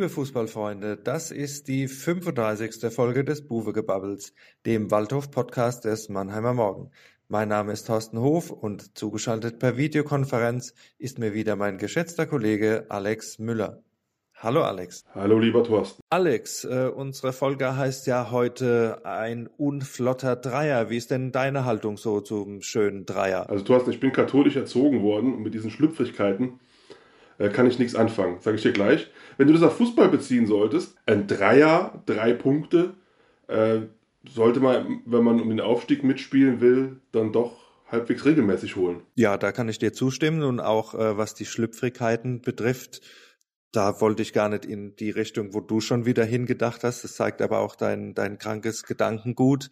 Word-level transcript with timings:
Liebe 0.00 0.08
Fußballfreunde, 0.08 0.96
das 0.96 1.30
ist 1.30 1.68
die 1.68 1.86
35. 1.86 2.90
Folge 2.90 3.22
des 3.22 3.46
Buwegebabbels, 3.46 4.32
dem 4.64 4.90
Waldhof-Podcast 4.90 5.84
des 5.84 6.08
Mannheimer 6.08 6.54
Morgen. 6.54 6.90
Mein 7.28 7.50
Name 7.50 7.72
ist 7.72 7.86
Thorsten 7.86 8.18
Hof 8.18 8.48
und 8.50 8.96
zugeschaltet 8.96 9.58
per 9.58 9.76
Videokonferenz 9.76 10.72
ist 10.96 11.18
mir 11.18 11.34
wieder 11.34 11.54
mein 11.54 11.76
geschätzter 11.76 12.24
Kollege 12.24 12.86
Alex 12.88 13.38
Müller. 13.38 13.82
Hallo 14.36 14.62
Alex. 14.62 15.04
Hallo 15.14 15.38
lieber 15.38 15.64
Thorsten. 15.64 16.00
Alex, 16.08 16.64
äh, 16.64 16.90
unsere 16.94 17.34
Folge 17.34 17.76
heißt 17.76 18.06
ja 18.06 18.30
heute 18.30 19.02
ein 19.04 19.50
unflotter 19.58 20.34
Dreier. 20.34 20.88
Wie 20.88 20.96
ist 20.96 21.10
denn 21.10 21.30
deine 21.30 21.66
Haltung 21.66 21.98
so 21.98 22.22
zum 22.22 22.62
schönen 22.62 23.04
Dreier? 23.04 23.50
Also 23.50 23.64
Thorsten, 23.64 23.90
ich 23.90 24.00
bin 24.00 24.12
katholisch 24.12 24.56
erzogen 24.56 25.02
worden 25.02 25.34
und 25.34 25.42
mit 25.42 25.52
diesen 25.52 25.70
Schlüpfrigkeiten 25.70 26.58
kann 27.48 27.66
ich 27.66 27.78
nichts 27.78 27.94
anfangen, 27.94 28.38
sage 28.40 28.56
ich 28.56 28.62
dir 28.62 28.72
gleich. 28.72 29.10
Wenn 29.38 29.46
du 29.46 29.54
das 29.54 29.62
auf 29.62 29.76
Fußball 29.76 30.08
beziehen 30.08 30.46
solltest, 30.46 30.96
ein 31.06 31.26
Dreier, 31.26 32.02
drei 32.06 32.32
Punkte, 32.32 32.94
äh, 33.48 33.80
sollte 34.28 34.60
man, 34.60 35.00
wenn 35.06 35.24
man 35.24 35.40
um 35.40 35.48
den 35.48 35.60
Aufstieg 35.60 36.04
mitspielen 36.04 36.60
will, 36.60 37.00
dann 37.12 37.32
doch 37.32 37.56
halbwegs 37.90 38.24
regelmäßig 38.24 38.76
holen. 38.76 39.00
Ja, 39.14 39.36
da 39.36 39.52
kann 39.52 39.68
ich 39.68 39.78
dir 39.78 39.92
zustimmen 39.92 40.42
und 40.42 40.60
auch 40.60 40.94
äh, 40.94 41.16
was 41.16 41.34
die 41.34 41.46
Schlüpfrigkeiten 41.46 42.42
betrifft, 42.42 43.00
da 43.72 44.00
wollte 44.00 44.22
ich 44.22 44.32
gar 44.32 44.48
nicht 44.48 44.64
in 44.64 44.96
die 44.96 45.10
Richtung, 45.10 45.54
wo 45.54 45.60
du 45.60 45.80
schon 45.80 46.04
wieder 46.04 46.24
hingedacht 46.24 46.82
hast. 46.82 47.04
Das 47.04 47.14
zeigt 47.14 47.40
aber 47.40 47.60
auch 47.60 47.76
dein, 47.76 48.14
dein 48.14 48.38
krankes 48.38 48.82
Gedankengut. 48.82 49.70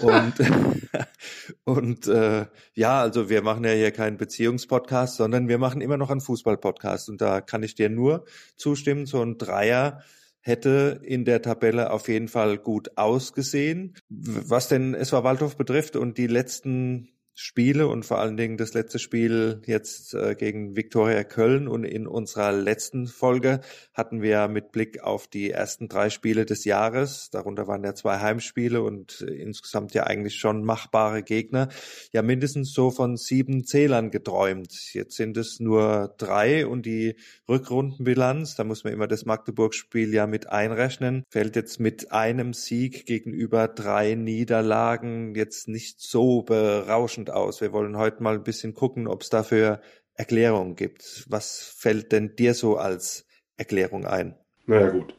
Und, 0.00 0.34
und 1.64 2.06
äh, 2.08 2.46
ja, 2.74 3.00
also 3.00 3.30
wir 3.30 3.42
machen 3.42 3.64
ja 3.64 3.72
hier 3.72 3.90
keinen 3.90 4.18
Beziehungspodcast, 4.18 5.16
sondern 5.16 5.48
wir 5.48 5.58
machen 5.58 5.80
immer 5.80 5.96
noch 5.96 6.10
einen 6.10 6.20
Fußballpodcast. 6.20 7.08
Und 7.08 7.20
da 7.20 7.40
kann 7.40 7.62
ich 7.62 7.74
dir 7.74 7.88
nur 7.88 8.24
zustimmen, 8.56 9.06
so 9.06 9.22
ein 9.22 9.38
Dreier 9.38 10.02
hätte 10.40 11.00
in 11.02 11.24
der 11.24 11.42
Tabelle 11.42 11.90
auf 11.90 12.08
jeden 12.08 12.28
Fall 12.28 12.58
gut 12.58 12.96
ausgesehen. 12.96 13.94
Was 14.08 14.68
denn 14.68 14.94
SV 14.94 15.24
Waldhof 15.24 15.56
betrifft 15.56 15.96
und 15.96 16.18
die 16.18 16.26
letzten 16.26 17.08
Spiele 17.40 17.86
und 17.86 18.04
vor 18.04 18.18
allen 18.18 18.36
Dingen 18.36 18.56
das 18.56 18.74
letzte 18.74 18.98
Spiel 18.98 19.62
jetzt 19.64 20.12
äh, 20.12 20.34
gegen 20.34 20.74
Viktoria 20.74 21.22
Köln 21.22 21.68
und 21.68 21.84
in 21.84 22.08
unserer 22.08 22.50
letzten 22.50 23.06
Folge 23.06 23.60
hatten 23.94 24.22
wir 24.22 24.48
mit 24.48 24.72
Blick 24.72 25.04
auf 25.04 25.28
die 25.28 25.52
ersten 25.52 25.86
drei 25.86 26.10
Spiele 26.10 26.46
des 26.46 26.64
Jahres, 26.64 27.30
darunter 27.30 27.68
waren 27.68 27.84
ja 27.84 27.94
zwei 27.94 28.18
Heimspiele 28.18 28.82
und 28.82 29.20
äh, 29.20 29.34
insgesamt 29.34 29.94
ja 29.94 30.02
eigentlich 30.02 30.34
schon 30.34 30.64
machbare 30.64 31.22
Gegner, 31.22 31.68
ja 32.12 32.22
mindestens 32.22 32.72
so 32.72 32.90
von 32.90 33.16
sieben 33.16 33.64
Zählern 33.64 34.10
geträumt. 34.10 34.92
Jetzt 34.92 35.14
sind 35.14 35.36
es 35.36 35.60
nur 35.60 36.16
drei 36.18 36.66
und 36.66 36.86
die 36.86 37.14
Rückrundenbilanz, 37.48 38.56
da 38.56 38.64
muss 38.64 38.82
man 38.82 38.92
immer 38.92 39.06
das 39.06 39.26
Magdeburg-Spiel 39.26 40.12
ja 40.12 40.26
mit 40.26 40.48
einrechnen, 40.48 41.22
fällt 41.28 41.54
jetzt 41.54 41.78
mit 41.78 42.10
einem 42.10 42.52
Sieg 42.52 43.06
gegenüber 43.06 43.68
drei 43.68 44.16
Niederlagen 44.16 45.36
jetzt 45.36 45.68
nicht 45.68 46.00
so 46.00 46.42
berauschend 46.42 47.27
spannend 47.28 47.30
aus. 47.30 47.60
Wir 47.60 47.72
wollen 47.72 47.96
heute 47.96 48.22
mal 48.22 48.34
ein 48.34 48.42
bisschen 48.42 48.74
gucken, 48.74 49.06
ob 49.06 49.22
es 49.22 49.30
dafür 49.30 49.80
Erklärungen 50.14 50.74
gibt. 50.74 51.24
Was 51.28 51.74
fällt 51.76 52.12
denn 52.12 52.34
dir 52.36 52.54
so 52.54 52.76
als 52.76 53.26
Erklärung 53.56 54.06
ein? 54.06 54.34
Naja 54.66 54.90
gut. 54.90 55.14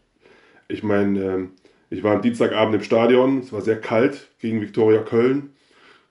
Ich 0.68 0.84
meine, 0.84 1.24
ähm, 1.24 1.52
ich 1.90 2.04
war 2.04 2.16
am 2.16 2.22
Dienstagabend 2.22 2.76
im 2.76 2.84
Stadion, 2.84 3.40
es 3.40 3.52
war 3.52 3.62
sehr 3.62 3.80
kalt 3.80 4.30
gegen 4.40 4.62
Viktoria 4.62 5.02
Köln. 5.02 5.52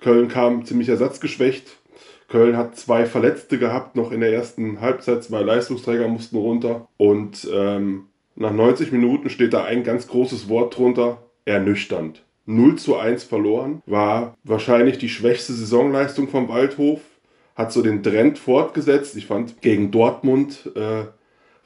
Köln 0.00 0.28
kam 0.28 0.64
ziemlich 0.64 0.88
ersatzgeschwächt. 0.88 1.76
Köln 2.28 2.56
hat 2.56 2.76
zwei 2.76 3.06
Verletzte 3.06 3.58
gehabt, 3.58 3.96
noch 3.96 4.12
in 4.12 4.20
der 4.20 4.32
ersten 4.32 4.80
Halbzeit, 4.80 5.24
zwei 5.24 5.40
Leistungsträger 5.40 6.08
mussten 6.08 6.36
runter. 6.36 6.88
Und 6.96 7.48
ähm, 7.52 8.06
nach 8.34 8.52
90 8.52 8.92
Minuten 8.92 9.30
steht 9.30 9.54
da 9.54 9.64
ein 9.64 9.82
ganz 9.82 10.08
großes 10.08 10.48
Wort 10.48 10.76
drunter, 10.76 11.22
ernüchternd. 11.44 12.22
0 12.48 12.76
zu 12.76 12.96
1 12.96 13.24
verloren. 13.24 13.82
War 13.86 14.36
wahrscheinlich 14.42 14.98
die 14.98 15.10
schwächste 15.10 15.52
Saisonleistung 15.52 16.28
vom 16.28 16.48
Waldhof. 16.48 17.00
Hat 17.54 17.72
so 17.72 17.82
den 17.82 18.02
Trend 18.02 18.38
fortgesetzt. 18.38 19.16
Ich 19.16 19.26
fand, 19.26 19.60
gegen 19.60 19.90
Dortmund 19.90 20.70
äh, 20.74 21.04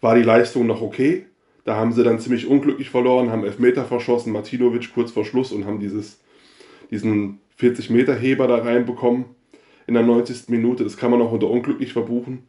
war 0.01 0.15
die 0.17 0.23
Leistung 0.23 0.67
noch 0.67 0.83
okay. 0.83 1.27
Da 1.65 1.77
haben 1.77 1.93
sie 1.93 2.03
dann 2.03 2.19
ziemlich 2.19 2.49
unglücklich 2.49 2.91
verloren, 2.91 3.31
haben 3.31 3.45
Elfmeter 3.45 3.85
verschossen, 3.85 4.33
Martinovic 4.33 4.93
kurz 4.93 5.13
vor 5.13 5.25
Schluss 5.25 5.53
und 5.53 5.65
haben 5.65 5.79
dieses, 5.79 6.19
diesen 6.91 7.39
40-Meter-Heber 7.61 8.49
da 8.49 8.57
reinbekommen 8.57 9.27
in 9.87 9.95
der 9.95 10.03
90. 10.03 10.49
Minute. 10.49 10.83
Das 10.83 10.97
kann 10.97 11.13
man 11.13 11.23
auch 11.23 11.31
unter 11.31 11.49
unglücklich 11.49 11.93
verbuchen. 11.93 12.43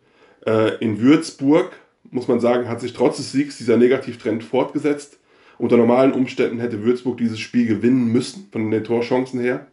Äh, 0.47 0.77
in 0.77 0.99
Würzburg, 0.99 1.71
muss 2.09 2.27
man 2.27 2.39
sagen, 2.39 2.67
hat 2.67 2.81
sich 2.81 2.93
trotz 2.93 3.17
des 3.17 3.31
Siegs 3.31 3.59
dieser 3.59 3.77
Negativtrend 3.77 4.43
fortgesetzt. 4.43 5.19
Unter 5.63 5.77
normalen 5.77 6.11
Umständen 6.11 6.59
hätte 6.59 6.83
Würzburg 6.83 7.19
dieses 7.19 7.39
Spiel 7.39 7.65
gewinnen 7.65 8.11
müssen, 8.11 8.49
von 8.51 8.69
den 8.69 8.83
Torchancen 8.83 9.39
her. 9.39 9.67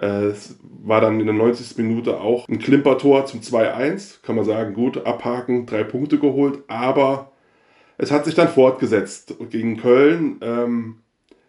Äh, 0.00 0.26
es 0.26 0.56
war 0.84 1.00
dann 1.00 1.18
in 1.18 1.26
der 1.26 1.34
90. 1.34 1.76
Minute 1.78 2.20
auch 2.20 2.48
ein 2.48 2.60
Klimpertor 2.60 3.26
zum 3.26 3.40
2-1. 3.40 4.22
Kann 4.22 4.36
man 4.36 4.44
sagen, 4.44 4.72
gut, 4.72 5.04
abhaken, 5.04 5.66
drei 5.66 5.82
Punkte 5.82 6.20
geholt. 6.20 6.60
Aber 6.68 7.32
es 7.98 8.12
hat 8.12 8.24
sich 8.24 8.36
dann 8.36 8.46
fortgesetzt 8.46 9.34
gegen 9.50 9.78
Köln. 9.78 10.36
Ähm, 10.42 10.98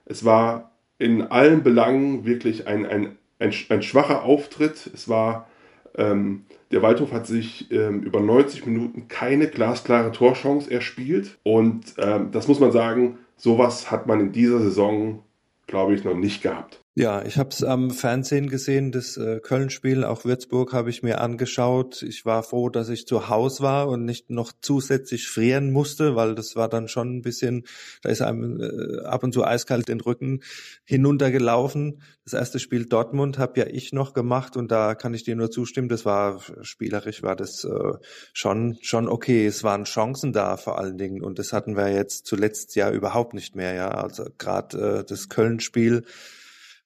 es 0.06 0.26
war 0.26 0.72
in 0.98 1.22
allen 1.22 1.62
Belangen 1.62 2.26
wirklich 2.26 2.66
ein, 2.66 2.84
ein, 2.84 3.16
ein, 3.38 3.54
ein 3.70 3.84
schwacher 3.84 4.24
Auftritt. 4.24 4.90
Es 4.92 5.08
war, 5.08 5.48
ähm, 5.96 6.46
der 6.72 6.82
Waldhof 6.82 7.12
hat 7.12 7.28
sich 7.28 7.72
ähm, 7.72 8.02
über 8.02 8.22
90 8.22 8.66
Minuten 8.66 9.08
keine 9.08 9.46
glasklare 9.46 10.12
Torchance 10.12 10.72
erspielt. 10.72 11.38
Und 11.44 11.94
das 12.32 12.48
muss 12.48 12.60
man 12.60 12.72
sagen, 12.72 13.20
sowas 13.38 13.92
hat 13.92 14.08
man 14.08 14.20
in 14.20 14.32
dieser 14.32 14.60
Saison, 14.60 15.24
glaube 15.68 15.96
ich, 15.96 16.04
noch 16.04 16.16
nicht 16.16 16.42
gehabt. 16.42 16.84
Ja, 17.00 17.24
ich 17.24 17.38
habe 17.38 17.50
es 17.50 17.64
am 17.64 17.92
Fernsehen 17.92 18.50
gesehen, 18.50 18.92
das 18.92 19.18
äh, 19.18 19.40
Köln-Spiel, 19.40 20.04
auch 20.04 20.26
Würzburg 20.26 20.74
habe 20.74 20.90
ich 20.90 21.04
mir 21.04 21.22
angeschaut. 21.22 22.02
Ich 22.02 22.26
war 22.26 22.42
froh, 22.42 22.70
dass 22.70 22.90
ich 22.90 23.06
zu 23.06 23.30
Hause 23.30 23.62
war 23.62 23.88
und 23.88 24.04
nicht 24.04 24.32
noch 24.32 24.52
zusätzlich 24.62 25.28
frieren 25.28 25.72
musste, 25.72 26.16
weil 26.16 26.34
das 26.34 26.56
war 26.56 26.68
dann 26.68 26.88
schon 26.88 27.18
ein 27.18 27.22
bisschen, 27.22 27.66
da 28.02 28.10
ist 28.10 28.24
einem 28.24 28.60
äh, 28.60 29.06
ab 29.06 29.24
und 29.24 29.32
zu 29.32 29.46
eiskalt 29.46 29.90
den 29.90 30.02
Rücken 30.02 30.40
hinuntergelaufen. 30.86 32.02
Das 32.24 32.34
erste 32.34 32.58
Spiel 32.58 32.88
Dortmund 32.88 33.38
habe 33.38 33.60
ja 33.60 33.68
ich 33.68 33.94
noch 33.94 34.16
gemacht 34.16 34.58
und 34.58 34.72
da 34.72 34.96
kann 34.96 35.14
ich 35.14 35.24
dir 35.24 35.36
nur 35.36 35.52
zustimmen, 35.52 35.90
das 35.90 36.04
war 36.04 36.42
spielerisch 36.64 37.22
war 37.22 37.36
das 37.36 37.64
äh, 37.64 37.94
schon 38.34 38.76
schon 38.82 39.08
okay. 39.08 39.46
Es 39.46 39.64
waren 39.64 39.84
Chancen 39.84 40.34
da 40.34 40.58
vor 40.58 40.80
allen 40.80 40.98
Dingen 40.98 41.22
und 41.22 41.38
das 41.38 41.54
hatten 41.54 41.78
wir 41.78 41.90
jetzt 41.90 42.26
zuletzt 42.26 42.76
ja 42.76 42.90
überhaupt 42.90 43.36
nicht 43.36 43.56
mehr, 43.56 43.76
ja. 43.76 43.90
Also 43.92 44.26
gerade 44.40 45.02
äh, 45.02 45.04
das 45.08 45.30
Köln-Spiel 45.30 46.04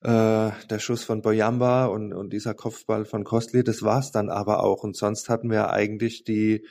äh, 0.04 0.52
der 0.70 0.80
Schuss 0.80 1.04
von 1.04 1.22
Boyamba 1.22 1.86
und, 1.86 2.14
und 2.14 2.34
dieser 2.34 2.54
Kopfball 2.54 3.06
von 3.06 3.24
Kostli, 3.24 3.64
das 3.64 3.84
war's 3.84 4.12
dann 4.12 4.30
aber 4.30 4.64
auch. 4.64 4.84
Und 4.84 4.96
sonst 4.96 5.30
hatten 5.30 5.52
wir 5.52 5.70
eigentlich 5.70 6.24
die, 6.24 6.66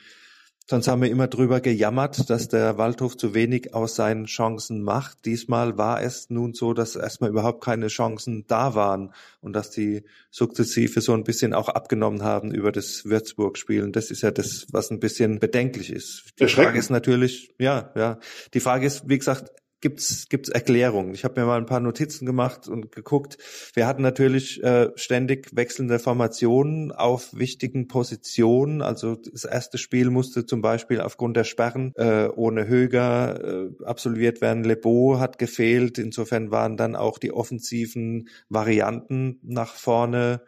sonst 0.69 0.89
haben 0.89 1.01
wir 1.01 1.09
immer 1.09 1.27
drüber 1.27 1.61
gejammert, 1.61 2.29
dass 2.29 2.49
der 2.49 2.77
Waldhof 2.77 3.15
zu 3.15 3.33
wenig 3.33 3.73
aus 3.73 3.95
seinen 3.95 4.25
Chancen 4.25 4.81
macht. 4.81 5.25
Diesmal 5.25 5.77
war 5.77 6.01
es 6.01 6.29
nun 6.29 6.53
so, 6.53 6.73
dass 6.73 6.97
erstmal 6.97 7.29
überhaupt 7.29 7.63
keine 7.63 7.87
Chancen 7.87 8.43
da 8.47 8.75
waren 8.75 9.13
und 9.39 9.53
dass 9.53 9.69
die 9.69 10.03
sukzessive 10.29 10.99
so 10.99 11.13
ein 11.13 11.23
bisschen 11.23 11.53
auch 11.53 11.69
abgenommen 11.69 12.23
haben 12.23 12.53
über 12.53 12.73
das 12.73 13.05
Würzburg-Spiel. 13.05 13.83
Und 13.83 13.95
das 13.95 14.11
ist 14.11 14.23
ja 14.23 14.31
das, 14.31 14.67
was 14.71 14.91
ein 14.91 14.99
bisschen 14.99 15.39
bedenklich 15.39 15.89
ist. 15.89 16.33
Die 16.37 16.47
Frage 16.47 16.77
ist 16.77 16.89
natürlich, 16.89 17.55
ja, 17.59 17.91
ja. 17.95 18.19
Die 18.53 18.59
Frage 18.59 18.85
ist, 18.85 19.07
wie 19.07 19.17
gesagt, 19.17 19.53
gibt's 19.81 20.29
gibt's 20.29 20.49
Erklärungen. 20.49 21.13
Ich 21.13 21.23
habe 21.23 21.39
mir 21.39 21.47
mal 21.47 21.57
ein 21.57 21.65
paar 21.65 21.79
Notizen 21.79 22.25
gemacht 22.25 22.67
und 22.67 22.91
geguckt. 22.91 23.37
Wir 23.73 23.87
hatten 23.87 24.01
natürlich 24.01 24.63
äh, 24.63 24.89
ständig 24.95 25.55
wechselnde 25.55 25.99
Formationen 25.99 26.91
auf 26.91 27.29
wichtigen 27.33 27.87
Positionen. 27.87 28.81
Also 28.81 29.15
das 29.15 29.43
erste 29.43 29.77
Spiel 29.77 30.09
musste 30.09 30.45
zum 30.45 30.61
Beispiel 30.61 31.01
aufgrund 31.01 31.35
der 31.35 31.43
Sperren 31.43 31.93
äh, 31.95 32.27
ohne 32.27 32.67
Höger 32.67 33.43
äh, 33.43 33.83
absolviert 33.83 34.41
werden. 34.41 34.63
Lebo 34.63 35.19
hat 35.19 35.39
gefehlt. 35.39 35.97
Insofern 35.97 36.51
waren 36.51 36.77
dann 36.77 36.95
auch 36.95 37.17
die 37.17 37.33
offensiven 37.33 38.29
Varianten 38.49 39.39
nach 39.43 39.75
vorne 39.75 40.41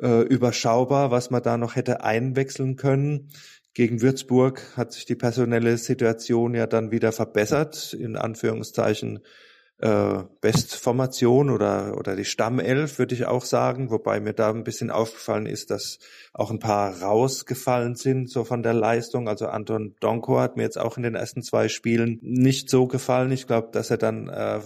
äh, 0.00 0.22
überschaubar, 0.22 1.10
was 1.10 1.30
man 1.30 1.42
da 1.42 1.56
noch 1.56 1.76
hätte 1.76 2.02
einwechseln 2.02 2.76
können. 2.76 3.30
Gegen 3.74 4.02
Würzburg 4.02 4.62
hat 4.76 4.92
sich 4.92 5.04
die 5.04 5.14
personelle 5.14 5.76
Situation 5.78 6.54
ja 6.54 6.66
dann 6.66 6.90
wieder 6.90 7.12
verbessert, 7.12 7.92
in 7.92 8.16
Anführungszeichen 8.16 9.20
äh, 9.80 10.24
Bestformation 10.40 11.50
oder, 11.50 11.96
oder 11.96 12.16
die 12.16 12.24
Stammelf, 12.24 12.98
würde 12.98 13.14
ich 13.14 13.26
auch 13.26 13.44
sagen, 13.44 13.90
wobei 13.90 14.18
mir 14.18 14.32
da 14.32 14.50
ein 14.50 14.64
bisschen 14.64 14.90
aufgefallen 14.90 15.46
ist, 15.46 15.70
dass 15.70 16.00
auch 16.32 16.50
ein 16.50 16.58
paar 16.58 17.00
rausgefallen 17.00 17.94
sind, 17.94 18.28
so 18.28 18.42
von 18.44 18.64
der 18.64 18.74
Leistung. 18.74 19.28
Also 19.28 19.46
Anton 19.46 19.94
Donko 20.00 20.40
hat 20.40 20.56
mir 20.56 20.64
jetzt 20.64 20.78
auch 20.78 20.96
in 20.96 21.04
den 21.04 21.14
ersten 21.14 21.42
zwei 21.42 21.68
Spielen 21.68 22.18
nicht 22.22 22.70
so 22.70 22.88
gefallen. 22.88 23.30
Ich 23.30 23.46
glaube, 23.46 23.68
dass 23.70 23.90
er 23.90 23.98
dann 23.98 24.28
äh, 24.28 24.60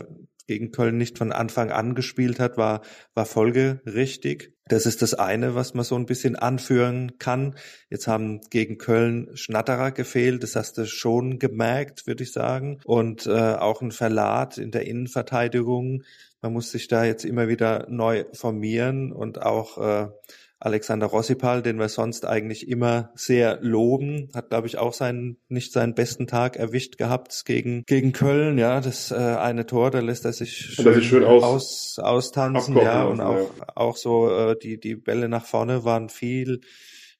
gegen 0.46 0.70
Köln 0.70 0.96
nicht 0.96 1.18
von 1.18 1.32
Anfang 1.32 1.70
an 1.70 1.94
gespielt 1.94 2.40
hat, 2.40 2.56
war, 2.56 2.82
war 3.14 3.26
folgerichtig. 3.26 4.52
Das 4.66 4.86
ist 4.86 5.02
das 5.02 5.14
eine, 5.14 5.54
was 5.54 5.74
man 5.74 5.84
so 5.84 5.96
ein 5.96 6.06
bisschen 6.06 6.36
anführen 6.36 7.18
kann. 7.18 7.56
Jetzt 7.90 8.06
haben 8.06 8.40
gegen 8.50 8.78
Köln 8.78 9.28
Schnatterer 9.34 9.90
gefehlt, 9.90 10.42
das 10.42 10.56
hast 10.56 10.78
du 10.78 10.86
schon 10.86 11.38
gemerkt, 11.38 12.06
würde 12.06 12.22
ich 12.22 12.32
sagen. 12.32 12.80
Und 12.84 13.26
äh, 13.26 13.30
auch 13.30 13.82
ein 13.82 13.90
Verlat 13.90 14.58
in 14.58 14.70
der 14.70 14.86
Innenverteidigung. 14.86 16.04
Man 16.40 16.52
muss 16.52 16.70
sich 16.70 16.88
da 16.88 17.04
jetzt 17.04 17.24
immer 17.24 17.48
wieder 17.48 17.86
neu 17.88 18.24
formieren 18.32 19.12
und 19.12 19.42
auch 19.42 19.78
äh, 19.78 20.08
Alexander 20.64 21.06
Rossipal, 21.06 21.60
den 21.60 21.80
wir 21.80 21.88
sonst 21.88 22.24
eigentlich 22.24 22.68
immer 22.68 23.10
sehr 23.16 23.58
loben, 23.62 24.28
hat 24.32 24.50
glaube 24.50 24.68
ich 24.68 24.78
auch 24.78 24.92
seinen 24.92 25.38
nicht 25.48 25.72
seinen 25.72 25.94
besten 25.94 26.28
Tag 26.28 26.56
erwischt 26.56 26.98
gehabt 26.98 27.44
gegen 27.44 27.82
gegen 27.84 28.12
Köln. 28.12 28.58
Ja, 28.58 28.80
das 28.80 29.10
äh, 29.10 29.14
eine 29.16 29.66
Tor, 29.66 29.90
da 29.90 29.98
lässt 29.98 30.24
er 30.24 30.32
sich 30.32 30.56
schön, 30.56 31.02
schön 31.02 31.24
aus, 31.24 31.42
aus, 31.42 31.98
austanzen. 31.98 32.76
Ja, 32.76 33.04
und 33.04 33.20
auch 33.20 33.50
ja. 33.58 33.66
auch 33.74 33.96
so 33.96 34.30
äh, 34.30 34.56
die 34.56 34.78
die 34.78 34.94
Bälle 34.94 35.28
nach 35.28 35.44
vorne 35.44 35.84
waren 35.84 36.08
viel 36.08 36.60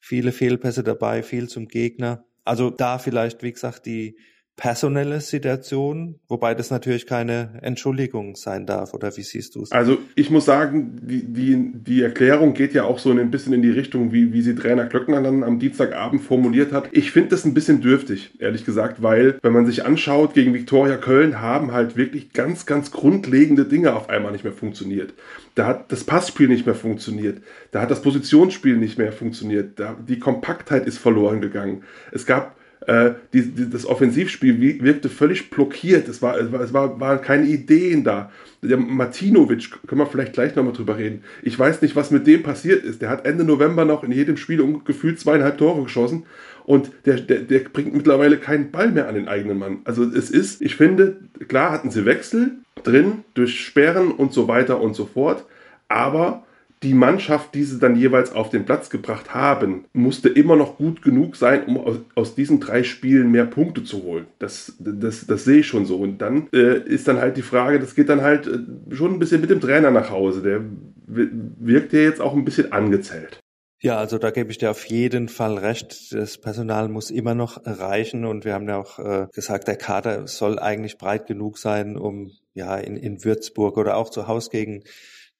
viele 0.01 0.31
Fehlpässe 0.31 0.85
dabei, 0.85 1.25
viel 1.25 1.49
zum 1.49 1.67
Gegner. 1.67 2.25
Also 2.45 2.71
da 2.71 2.99
vielleicht, 2.99 3.43
wie 3.43 3.53
gesagt, 3.53 3.87
die 3.87 4.17
personelle 4.57 5.21
Situation, 5.21 6.21
wobei 6.29 6.55
das 6.55 6.71
natürlich 6.71 7.07
keine 7.07 7.59
Entschuldigung 7.63 8.37
sein 8.37 8.67
darf, 8.67 8.93
oder 8.93 9.17
wie 9.17 9.23
siehst 9.23 9.55
du 9.55 9.63
es? 9.63 9.73
Also 9.73 9.99
ich 10.15 10.31
muss 10.31 10.45
sagen, 10.45 11.01
die, 11.03 11.25
die, 11.25 11.73
die 11.75 12.03
Erklärung 12.03 12.53
geht 12.53 12.75
ja 12.75 12.85
auch 12.85 12.99
so 12.99 13.11
ein 13.11 13.31
bisschen 13.31 13.55
in 13.55 13.63
die 13.63 13.71
Richtung, 13.71 14.13
wie, 14.13 14.33
wie 14.33 14.43
sie 14.43 14.55
Trainer 14.55 14.87
Klöckner 14.87 15.23
dann 15.23 15.43
am 15.43 15.59
Dienstagabend 15.59 16.23
formuliert 16.23 16.73
hat. 16.73 16.89
Ich 16.93 17.13
finde 17.13 17.31
das 17.31 17.45
ein 17.45 17.55
bisschen 17.55 17.81
dürftig, 17.81 18.35
ehrlich 18.41 18.65
gesagt, 18.65 19.03
weil 19.03 19.39
wenn 19.43 19.53
man 19.53 19.67
sich 19.67 19.87
anschaut, 19.87 20.35
gegen 20.35 20.53
Viktoria 20.53 20.99
Köln 20.99 21.41
haben 21.41 21.73
halt 21.73 21.97
wirklich 21.97 22.33
ganz, 22.33 22.67
ganz 22.67 22.91
grundlegende 22.91 23.65
Dinge 23.65 23.95
auf 23.95 24.11
einmal 24.11 24.33
nicht 24.33 24.45
mehr 24.45 24.53
funktioniert. 24.53 25.15
Da 25.55 25.67
hat 25.67 25.91
das 25.93 26.05
Passspiel 26.05 26.49
nicht 26.49 26.67
mehr 26.67 26.75
funktioniert. 26.75 27.43
Da 27.71 27.81
hat 27.81 27.91
das 27.91 28.03
Positionsspiel 28.03 28.77
nicht 28.77 28.99
mehr 28.99 29.13
funktioniert. 29.13 29.79
Da, 29.79 29.97
die 30.07 30.19
Kompaktheit 30.19 30.87
ist 30.87 30.99
verloren 30.99 31.41
gegangen. 31.41 31.85
Es 32.11 32.27
gab 32.27 32.57
äh, 32.87 33.13
die, 33.33 33.43
die, 33.43 33.71
das 33.71 33.87
Offensivspiel 33.87 34.83
wirkte 34.83 35.09
völlig 35.09 35.51
blockiert. 35.51 36.09
Es, 36.09 36.23
war, 36.23 36.39
es, 36.39 36.51
war, 36.51 36.61
es 36.61 36.73
war, 36.73 36.99
waren 37.01 37.21
keine 37.21 37.47
Ideen 37.47 38.05
da. 38.05 38.31
Der 38.63 38.77
Martinovic, 38.77 39.71
können 39.87 40.01
wir 40.01 40.07
vielleicht 40.07 40.33
gleich 40.33 40.55
nochmal 40.55 40.73
drüber 40.73 40.97
reden. 40.97 41.25
Ich 41.43 41.59
weiß 41.59 41.83
nicht, 41.83 41.97
was 41.97 42.11
mit 42.11 42.27
dem 42.27 42.43
passiert 42.43 42.85
ist. 42.85 43.03
Der 43.03 43.11
hat 43.11 43.27
Ende 43.27 43.45
November 43.45 43.85
noch 43.85 44.05
in 44.05 44.13
jedem 44.13 44.37
Spiel 44.37 44.61
um 44.61 44.85
gefühlt 44.85 45.19
zweieinhalb 45.19 45.59
Tore 45.59 45.83
geschossen 45.83 46.25
und 46.65 46.91
der, 47.07 47.17
der, 47.17 47.41
der 47.41 47.61
bringt 47.61 47.95
mittlerweile 47.95 48.39
keinen 48.39 48.71
Ball 48.71 48.91
mehr 48.91 49.09
an 49.09 49.15
den 49.15 49.29
eigenen 49.29 49.59
Mann. 49.59 49.81
Also 49.85 50.05
es 50.05 50.31
ist, 50.31 50.63
ich 50.63 50.77
finde, 50.77 51.19
klar 51.49 51.73
hatten 51.73 51.91
sie 51.91 52.05
Wechsel 52.05 52.53
drin 52.83 53.25
durch 53.35 53.61
Sperren 53.61 54.13
und 54.13 54.33
so 54.33 54.49
weiter 54.49 54.81
und 54.81 54.95
so 54.95 55.07
fort, 55.07 55.45
aber 55.89 56.45
die 56.83 56.95
Mannschaft, 56.95 57.55
die 57.55 57.63
sie 57.63 57.79
dann 57.79 57.97
jeweils 57.97 58.33
auf 58.33 58.51
den 58.51 58.65
Platz 58.65 58.91
gebracht 58.91 59.35
haben, 59.35 59.85
musste 59.93 60.29
immer 60.29 60.57
noch 60.57 60.77
gut 60.77 61.03
genug 61.03 61.37
sein, 61.37 61.65
um 61.65 61.79
aus, 61.79 61.97
aus 62.15 62.35
diesen 62.35 62.61
drei 62.61 62.83
Spielen 62.83 63.31
mehr 63.31 63.47
Punkte 63.47 63.85
zu 63.85 64.03
holen. 64.03 64.27
Das, 64.39 64.75
das, 64.79 65.27
das 65.27 65.45
sehe 65.45 65.61
ich 65.61 65.67
schon 65.67 65.87
so. 65.87 65.97
Und 65.97 66.19
dann 66.19 66.49
äh, 66.53 66.79
ist 66.79 67.09
dann 67.09 67.19
halt 67.19 67.37
die 67.37 67.43
Frage, 67.43 67.79
das 67.79 67.95
geht 67.95 68.09
dann 68.09 68.23
halt 68.23 68.47
äh, 68.47 68.59
schon 68.95 69.13
ein 69.13 69.19
bisschen 69.19 69.41
mit 69.41 69.51
dem 69.51 69.61
Trainer 69.61 69.91
nach 69.91 70.11
Hause. 70.11 70.43
Der 70.43 70.61
wirkt 71.07 71.93
ja 71.93 72.01
jetzt 72.01 72.21
auch 72.21 72.35
ein 72.35 72.45
bisschen 72.45 72.73
angezählt. 72.73 73.41
Ja, 73.81 73.99
also 73.99 74.19
da 74.19 74.31
gebe 74.31 74.53
ich 74.53 74.59
dir 74.59 74.71
auf 74.71 74.85
jeden 74.85 75.29
Fall 75.29 75.59
recht. 75.59 76.13
Das 76.13 76.39
Personal 76.39 76.89
muss 76.89 77.11
immer 77.11 77.35
noch 77.35 77.61
reichen 77.65 78.25
und 78.25 78.45
wir 78.45 78.55
haben 78.55 78.69
ja 78.69 78.79
auch 78.79 79.01
äh, 79.01 79.27
gesagt, 79.33 79.67
der 79.67 79.75
Kader 79.75 80.29
soll 80.29 80.61
eigentlich 80.61 80.99
breit 80.99 81.27
genug 81.27 81.59
sein, 81.59 81.97
um 81.97 82.31
ja 82.55 82.77
in, 82.77 82.97
in 82.97 83.25
Würzburg 83.25 83.77
oder 83.77 83.97
auch 83.97 84.11
zu 84.11 84.29
Hause 84.29 84.51
gegen 84.51 84.85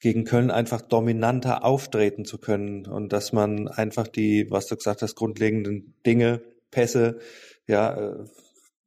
gegen 0.03 0.25
Köln 0.25 0.51
einfach 0.51 0.83
dominanter 0.83 1.65
auftreten 1.65 2.25
zu 2.25 2.37
können 2.39 2.87
und 2.87 3.13
dass 3.13 3.33
man 3.33 3.69
einfach 3.69 4.09
die, 4.09 4.49
was 4.51 4.67
du 4.67 4.77
gesagt 4.77 5.01
hast, 5.01 5.15
grundlegenden 5.15 5.95
Dinge, 6.05 6.43
Pässe, 6.73 7.21
ja, 7.69 7.95
äh, 7.95 8.25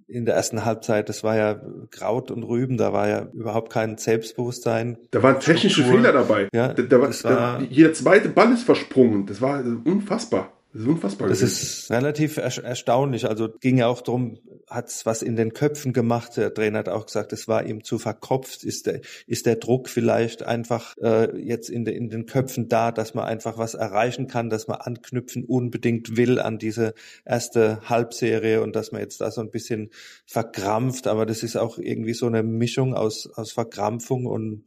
in 0.07 0.25
der 0.25 0.35
ersten 0.35 0.65
Halbzeit, 0.65 1.09
das 1.09 1.23
war 1.23 1.35
ja 1.35 1.59
Kraut 1.89 2.29
und 2.29 2.43
Rüben, 2.43 2.77
da 2.77 2.93
war 2.93 3.07
ja 3.07 3.27
überhaupt 3.33 3.71
kein 3.71 3.97
Selbstbewusstsein. 3.97 4.97
Da 5.09 5.23
waren 5.23 5.39
technische 5.39 5.81
Struktur. 5.81 5.95
Fehler 5.95 6.11
dabei. 6.11 6.47
Ja, 6.53 6.73
da, 6.73 6.83
da, 6.83 7.01
war, 7.01 7.09
da, 7.23 7.59
jeder 7.69 7.93
zweite 7.93 8.29
Ball 8.29 8.53
ist 8.53 8.63
versprungen. 8.63 9.25
Das 9.25 9.41
war 9.41 9.63
unfassbar. 9.63 10.54
Das 10.75 10.83
ist 10.83 10.89
unfassbar. 10.89 11.29
Das 11.29 11.39
gewesen. 11.39 11.53
ist 11.55 11.89
relativ 11.89 12.35
erstaunlich. 12.35 13.29
Also 13.29 13.47
ging 13.61 13.77
ja 13.77 13.87
auch 13.87 14.01
darum, 14.01 14.39
hat 14.69 14.89
es 14.89 15.05
was 15.05 15.21
in 15.21 15.37
den 15.37 15.53
Köpfen 15.53 15.93
gemacht. 15.93 16.35
Der 16.35 16.53
Trainer 16.53 16.79
hat 16.79 16.89
auch 16.89 17.05
gesagt, 17.05 17.31
es 17.31 17.47
war 17.47 17.65
ihm 17.65 17.85
zu 17.85 17.97
verkopft. 17.97 18.65
Ist 18.65 18.85
der, 18.85 18.99
ist 19.25 19.45
der 19.45 19.55
Druck 19.55 19.87
vielleicht 19.87 20.43
einfach 20.43 20.97
äh, 20.97 21.33
jetzt 21.39 21.69
in, 21.69 21.85
de, 21.85 21.95
in 21.95 22.09
den 22.09 22.25
Köpfen 22.25 22.67
da, 22.67 22.91
dass 22.91 23.13
man 23.13 23.23
einfach 23.23 23.57
was 23.57 23.73
erreichen 23.73 24.27
kann, 24.27 24.49
dass 24.49 24.67
man 24.67 24.81
anknüpfen 24.81 25.45
unbedingt 25.45 26.17
will 26.17 26.41
an 26.41 26.57
diese 26.57 26.93
erste 27.23 27.79
Halbserie 27.87 28.61
und 28.61 28.75
dass 28.75 28.91
man 28.91 28.99
jetzt 28.99 29.21
da 29.21 29.31
so 29.31 29.39
ein 29.39 29.51
bisschen 29.51 29.91
verkrampft. 30.25 31.07
Aber 31.07 31.25
das 31.25 31.41
ist 31.41 31.55
auch 31.55 31.77
irgendwie 31.77 32.13
so 32.13 32.27
eine 32.27 32.43
Mischung 32.43 32.93
aus, 32.93 33.29
aus 33.33 33.53
Verkrampfung 33.53 34.25
und 34.25 34.65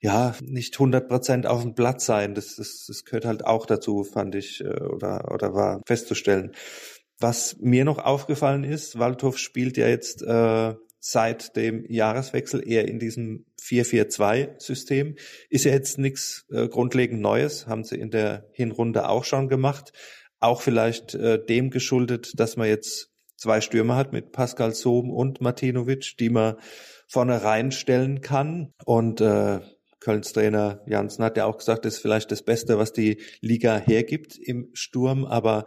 ja, 0.00 0.34
nicht 0.42 0.74
100 0.74 1.08
Prozent 1.08 1.46
auf 1.46 1.62
dem 1.62 1.74
Platz 1.74 2.06
sein. 2.06 2.34
Das, 2.34 2.56
das, 2.56 2.84
das 2.86 3.04
gehört 3.04 3.24
halt 3.24 3.44
auch 3.44 3.66
dazu, 3.66 4.04
fand 4.04 4.34
ich, 4.34 4.60
äh, 4.60 4.82
oder, 4.82 5.32
oder 5.32 5.54
war 5.54 5.80
festzustellen. 5.86 6.52
Was 7.18 7.56
mir 7.60 7.84
noch 7.84 7.98
aufgefallen 7.98 8.64
ist, 8.64 8.98
Waldhof 8.98 9.38
spielt 9.38 9.76
ja 9.78 9.88
jetzt 9.88 10.22
äh, 10.22 10.74
seit 11.00 11.56
dem 11.56 11.86
Jahreswechsel 11.88 12.68
eher 12.68 12.88
in 12.88 12.98
diesem 12.98 13.46
4-4-2-System. 13.62 15.16
Ist 15.48 15.64
ja 15.64 15.72
jetzt 15.72 15.98
nichts 15.98 16.44
äh, 16.50 16.68
grundlegend 16.68 17.20
Neues, 17.20 17.66
haben 17.66 17.84
sie 17.84 17.96
in 17.96 18.10
der 18.10 18.48
Hinrunde 18.52 19.08
auch 19.08 19.24
schon 19.24 19.48
gemacht. 19.48 19.92
Auch 20.40 20.60
vielleicht 20.60 21.14
äh, 21.14 21.42
dem 21.42 21.70
geschuldet, 21.70 22.38
dass 22.38 22.56
man 22.56 22.68
jetzt 22.68 23.12
zwei 23.36 23.60
Stürmer 23.60 23.96
hat 23.96 24.12
mit 24.12 24.32
Pascal 24.32 24.74
Sohm 24.74 25.10
und 25.10 25.40
Martinovic, 25.40 26.16
die 26.18 26.28
man 26.28 26.56
vorne 27.08 27.42
reinstellen 27.42 28.20
kann. 28.20 28.74
Und 28.84 29.20
äh, 29.20 29.60
Kölns 30.06 30.32
Trainer 30.32 30.82
Janssen 30.86 31.24
hat 31.24 31.36
ja 31.36 31.46
auch 31.46 31.58
gesagt, 31.58 31.84
das 31.84 31.94
ist 31.94 32.00
vielleicht 32.00 32.30
das 32.30 32.42
Beste, 32.42 32.78
was 32.78 32.92
die 32.92 33.20
Liga 33.40 33.76
hergibt 33.76 34.38
im 34.38 34.70
Sturm, 34.72 35.24
aber 35.24 35.64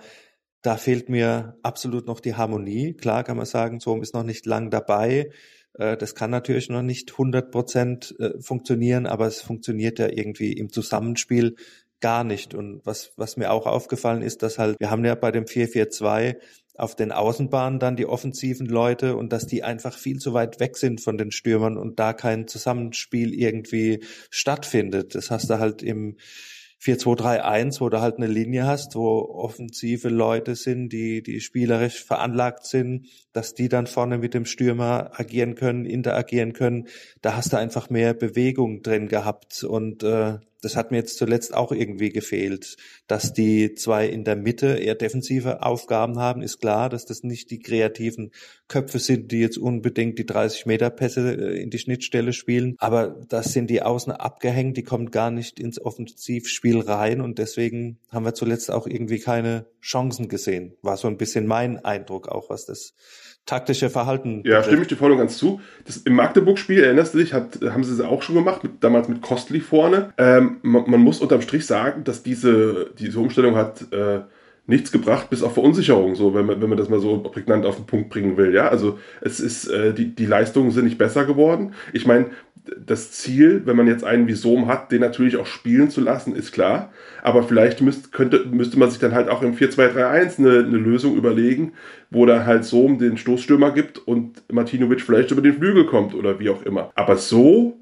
da 0.61 0.77
fehlt 0.77 1.09
mir 1.09 1.57
absolut 1.61 2.07
noch 2.07 2.21
die 2.21 2.35
Harmonie. 2.35 2.93
Klar 2.93 3.25
kann 3.25 3.35
man 3.35 3.45
sagen, 3.45 3.81
Sohm 3.81 4.01
ist 4.01 4.13
noch 4.13 4.23
nicht 4.23 4.45
lang 4.45 4.69
dabei. 4.71 5.31
Äh, 5.73 5.97
das 5.97 6.15
kann 6.15 6.31
natürlich 6.31 6.69
noch 6.69 6.83
nicht 6.83 7.11
100 7.11 7.51
Prozent 7.51 8.15
äh, 8.17 8.39
funktionieren, 8.39 9.07
aber 9.07 9.27
es 9.27 9.41
funktioniert 9.41 9.99
ja 9.99 10.07
irgendwie 10.07 10.53
im 10.53 10.71
Zusammenspiel 10.71 11.57
gar 11.99 12.23
nicht. 12.23 12.53
Und 12.53 12.79
was, 12.85 13.11
was 13.17 13.35
mir 13.35 13.51
auch 13.51 13.67
aufgefallen 13.67 14.21
ist, 14.21 14.41
dass 14.41 14.57
halt, 14.57 14.79
wir 14.79 14.89
haben 14.89 15.03
ja 15.03 15.15
bei 15.15 15.31
dem 15.31 15.47
442 15.47 16.37
auf 16.79 16.95
den 16.95 17.11
Außenbahnen 17.11 17.79
dann 17.79 17.95
die 17.95 18.05
offensiven 18.05 18.67
Leute 18.67 19.15
und 19.15 19.33
dass 19.33 19.45
die 19.45 19.63
einfach 19.63 19.97
viel 19.97 20.17
zu 20.17 20.33
weit 20.33 20.59
weg 20.59 20.77
sind 20.77 21.01
von 21.01 21.17
den 21.17 21.31
Stürmern 21.31 21.77
und 21.77 21.99
da 21.99 22.13
kein 22.13 22.47
Zusammenspiel 22.47 23.33
irgendwie 23.33 24.03
stattfindet. 24.29 25.15
Das 25.15 25.31
hast 25.31 25.49
du 25.49 25.59
halt 25.59 25.83
im 25.83 26.17
4-2-3-1, 26.81 27.81
wo 27.81 27.89
du 27.89 27.99
halt 27.99 28.17
eine 28.17 28.27
Linie 28.27 28.65
hast, 28.65 28.95
wo 28.95 29.19
offensive 29.19 30.07
Leute 30.07 30.55
sind, 30.55 30.89
die, 30.89 31.21
die 31.21 31.41
spielerisch 31.41 32.01
veranlagt 32.03 32.65
sind, 32.65 33.07
dass 33.33 33.53
die 33.53 33.67
dann 33.67 33.85
vorne 33.85 34.17
mit 34.17 34.33
dem 34.33 34.45
Stürmer 34.45 35.11
agieren 35.13 35.55
können, 35.55 35.85
interagieren 35.85 36.53
können. 36.53 36.87
Da 37.21 37.35
hast 37.35 37.51
du 37.51 37.57
einfach 37.57 37.89
mehr 37.89 38.13
Bewegung 38.13 38.81
drin 38.81 39.09
gehabt 39.09 39.63
und 39.63 40.03
äh, 40.03 40.37
das 40.61 40.75
hat 40.75 40.91
mir 40.91 40.97
jetzt 40.97 41.17
zuletzt 41.17 41.53
auch 41.53 41.71
irgendwie 41.71 42.09
gefehlt. 42.09 42.77
Dass 43.07 43.33
die 43.33 43.75
zwei 43.75 44.07
in 44.07 44.23
der 44.23 44.35
Mitte 44.35 44.77
eher 44.77 44.95
defensive 44.95 45.63
Aufgaben 45.63 46.19
haben, 46.19 46.41
ist 46.41 46.59
klar, 46.59 46.89
dass 46.89 47.05
das 47.05 47.23
nicht 47.23 47.51
die 47.51 47.59
kreativen 47.59 48.31
Köpfe 48.67 48.99
sind, 48.99 49.31
die 49.31 49.39
jetzt 49.39 49.57
unbedingt 49.57 50.19
die 50.19 50.25
30 50.25 50.65
Meter 50.65 50.89
Pässe 50.89 51.33
äh, 51.33 51.61
in 51.61 51.69
die 51.69 51.79
Schnittstelle 51.79 52.33
spielen. 52.33 52.75
Aber 52.77 53.19
das 53.29 53.53
sind 53.53 53.69
die 53.69 53.81
Außen 53.81 54.11
abgehängt, 54.11 54.77
die 54.77 54.83
kommen 54.83 55.11
gar 55.11 55.31
nicht 55.31 55.59
ins 55.59 55.81
Offensivspiel 55.81 56.79
rein 56.81 57.21
und 57.21 57.39
deswegen 57.39 57.99
haben 58.09 58.25
wir 58.25 58.33
zuletzt 58.33 58.71
auch 58.71 58.87
irgendwie 58.87 59.19
keine 59.19 59.65
Chancen 59.81 60.27
gesehen. 60.27 60.75
War 60.81 60.97
so 60.97 61.07
ein 61.07 61.17
bisschen 61.17 61.47
mein 61.47 61.83
Eindruck 61.83 62.27
auch, 62.27 62.49
was 62.49 62.65
das 62.65 62.93
taktische 63.45 63.89
Verhalten. 63.89 64.43
Ja, 64.45 64.61
stimme 64.63 64.83
ich 64.83 64.87
dir 64.87 64.95
voll 64.95 65.11
und 65.11 65.17
ganz 65.17 65.37
zu. 65.37 65.59
Das, 65.85 65.97
Im 65.97 66.13
Magdeburg-Spiel, 66.13 66.83
erinnerst 66.83 67.13
du 67.13 67.17
dich, 67.17 67.33
hat, 67.33 67.59
haben 67.61 67.83
sie 67.83 67.93
es 67.93 68.01
auch 68.01 68.21
schon 68.21 68.35
gemacht, 68.35 68.63
mit, 68.63 68.83
damals 68.83 69.07
mit 69.07 69.21
Kostli 69.21 69.59
vorne. 69.59 70.13
Ähm, 70.17 70.57
man, 70.61 70.89
man, 70.89 71.01
muss 71.01 71.19
unterm 71.19 71.41
Strich 71.41 71.65
sagen, 71.65 72.03
dass 72.03 72.21
diese, 72.21 72.91
diese 72.97 73.19
Umstellung 73.19 73.55
hat 73.55 73.91
äh, 73.91 74.21
nichts 74.67 74.91
gebracht, 74.91 75.31
bis 75.31 75.41
auf 75.41 75.55
Verunsicherung, 75.55 76.13
so, 76.13 76.35
wenn 76.35 76.45
man, 76.45 76.61
wenn 76.61 76.69
man 76.69 76.77
das 76.77 76.89
mal 76.89 76.99
so 76.99 77.17
prägnant 77.17 77.65
auf 77.65 77.77
den 77.77 77.87
Punkt 77.87 78.09
bringen 78.09 78.37
will. 78.37 78.53
Ja, 78.53 78.67
also 78.67 78.99
es 79.19 79.39
ist, 79.39 79.67
äh, 79.67 79.93
die, 79.93 80.13
die 80.13 80.27
Leistungen 80.27 80.69
sind 80.69 80.85
nicht 80.85 80.99
besser 80.99 81.25
geworden. 81.25 81.73
Ich 81.91 82.05
meine, 82.05 82.27
das 82.77 83.11
Ziel, 83.11 83.63
wenn 83.65 83.75
man 83.75 83.87
jetzt 83.87 84.03
einen 84.03 84.27
wie 84.27 84.33
Sohm 84.33 84.67
hat, 84.67 84.91
den 84.91 85.01
natürlich 85.01 85.37
auch 85.37 85.45
spielen 85.45 85.89
zu 85.89 86.01
lassen, 86.01 86.35
ist 86.35 86.51
klar. 86.51 86.91
Aber 87.21 87.43
vielleicht 87.43 87.81
müsst, 87.81 88.11
könnte, 88.11 88.45
müsste 88.45 88.79
man 88.79 88.89
sich 88.89 88.99
dann 88.99 89.13
halt 89.13 89.29
auch 89.29 89.41
im 89.41 89.55
4-2-3-1 89.55 90.39
eine, 90.39 90.59
eine 90.59 90.77
Lösung 90.77 91.15
überlegen, 91.15 91.73
wo 92.09 92.25
dann 92.25 92.45
halt 92.45 92.65
Sohm 92.65 92.97
den 92.97 93.17
Stoßstürmer 93.17 93.71
gibt 93.71 93.97
und 93.99 94.43
Martinovic 94.51 95.01
vielleicht 95.01 95.31
über 95.31 95.41
den 95.41 95.55
Flügel 95.55 95.85
kommt 95.85 96.13
oder 96.13 96.39
wie 96.39 96.49
auch 96.49 96.63
immer. 96.63 96.91
Aber 96.95 97.17
so 97.17 97.77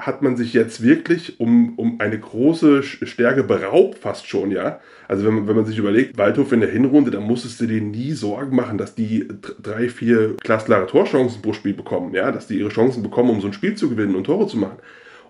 hat 0.00 0.22
man 0.22 0.36
sich 0.36 0.52
jetzt 0.52 0.82
wirklich 0.82 1.38
um, 1.40 1.78
um 1.78 2.00
eine 2.00 2.18
große 2.18 2.82
Stärke 2.82 3.42
beraubt, 3.44 3.98
fast 3.98 4.26
schon, 4.26 4.50
ja. 4.50 4.80
Also 5.08 5.26
wenn 5.26 5.34
man, 5.34 5.48
wenn 5.48 5.56
man 5.56 5.66
sich 5.66 5.78
überlegt, 5.78 6.16
Waldhof 6.16 6.52
in 6.52 6.60
der 6.60 6.70
Hinrunde, 6.70 7.10
dann 7.10 7.24
musstest 7.24 7.60
du 7.60 7.66
dir 7.66 7.80
nie 7.80 8.12
Sorgen 8.12 8.56
machen, 8.56 8.78
dass 8.78 8.94
die 8.94 9.28
drei, 9.62 9.88
vier 9.88 10.36
glasklare 10.42 10.86
Torchancen 10.86 11.42
pro 11.42 11.52
Spiel 11.52 11.74
bekommen, 11.74 12.14
ja, 12.14 12.32
dass 12.32 12.46
die 12.46 12.58
ihre 12.58 12.70
Chancen 12.70 13.02
bekommen, 13.02 13.30
um 13.30 13.40
so 13.40 13.48
ein 13.48 13.52
Spiel 13.52 13.74
zu 13.74 13.90
gewinnen 13.90 14.14
und 14.14 14.24
Tore 14.24 14.46
zu 14.46 14.56
machen. 14.56 14.78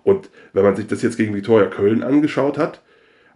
Und 0.03 0.29
wenn 0.53 0.63
man 0.63 0.75
sich 0.75 0.87
das 0.87 1.01
jetzt 1.01 1.17
gegen 1.17 1.35
Viktoria 1.35 1.67
Köln 1.67 2.03
angeschaut 2.03 2.57
hat, 2.57 2.81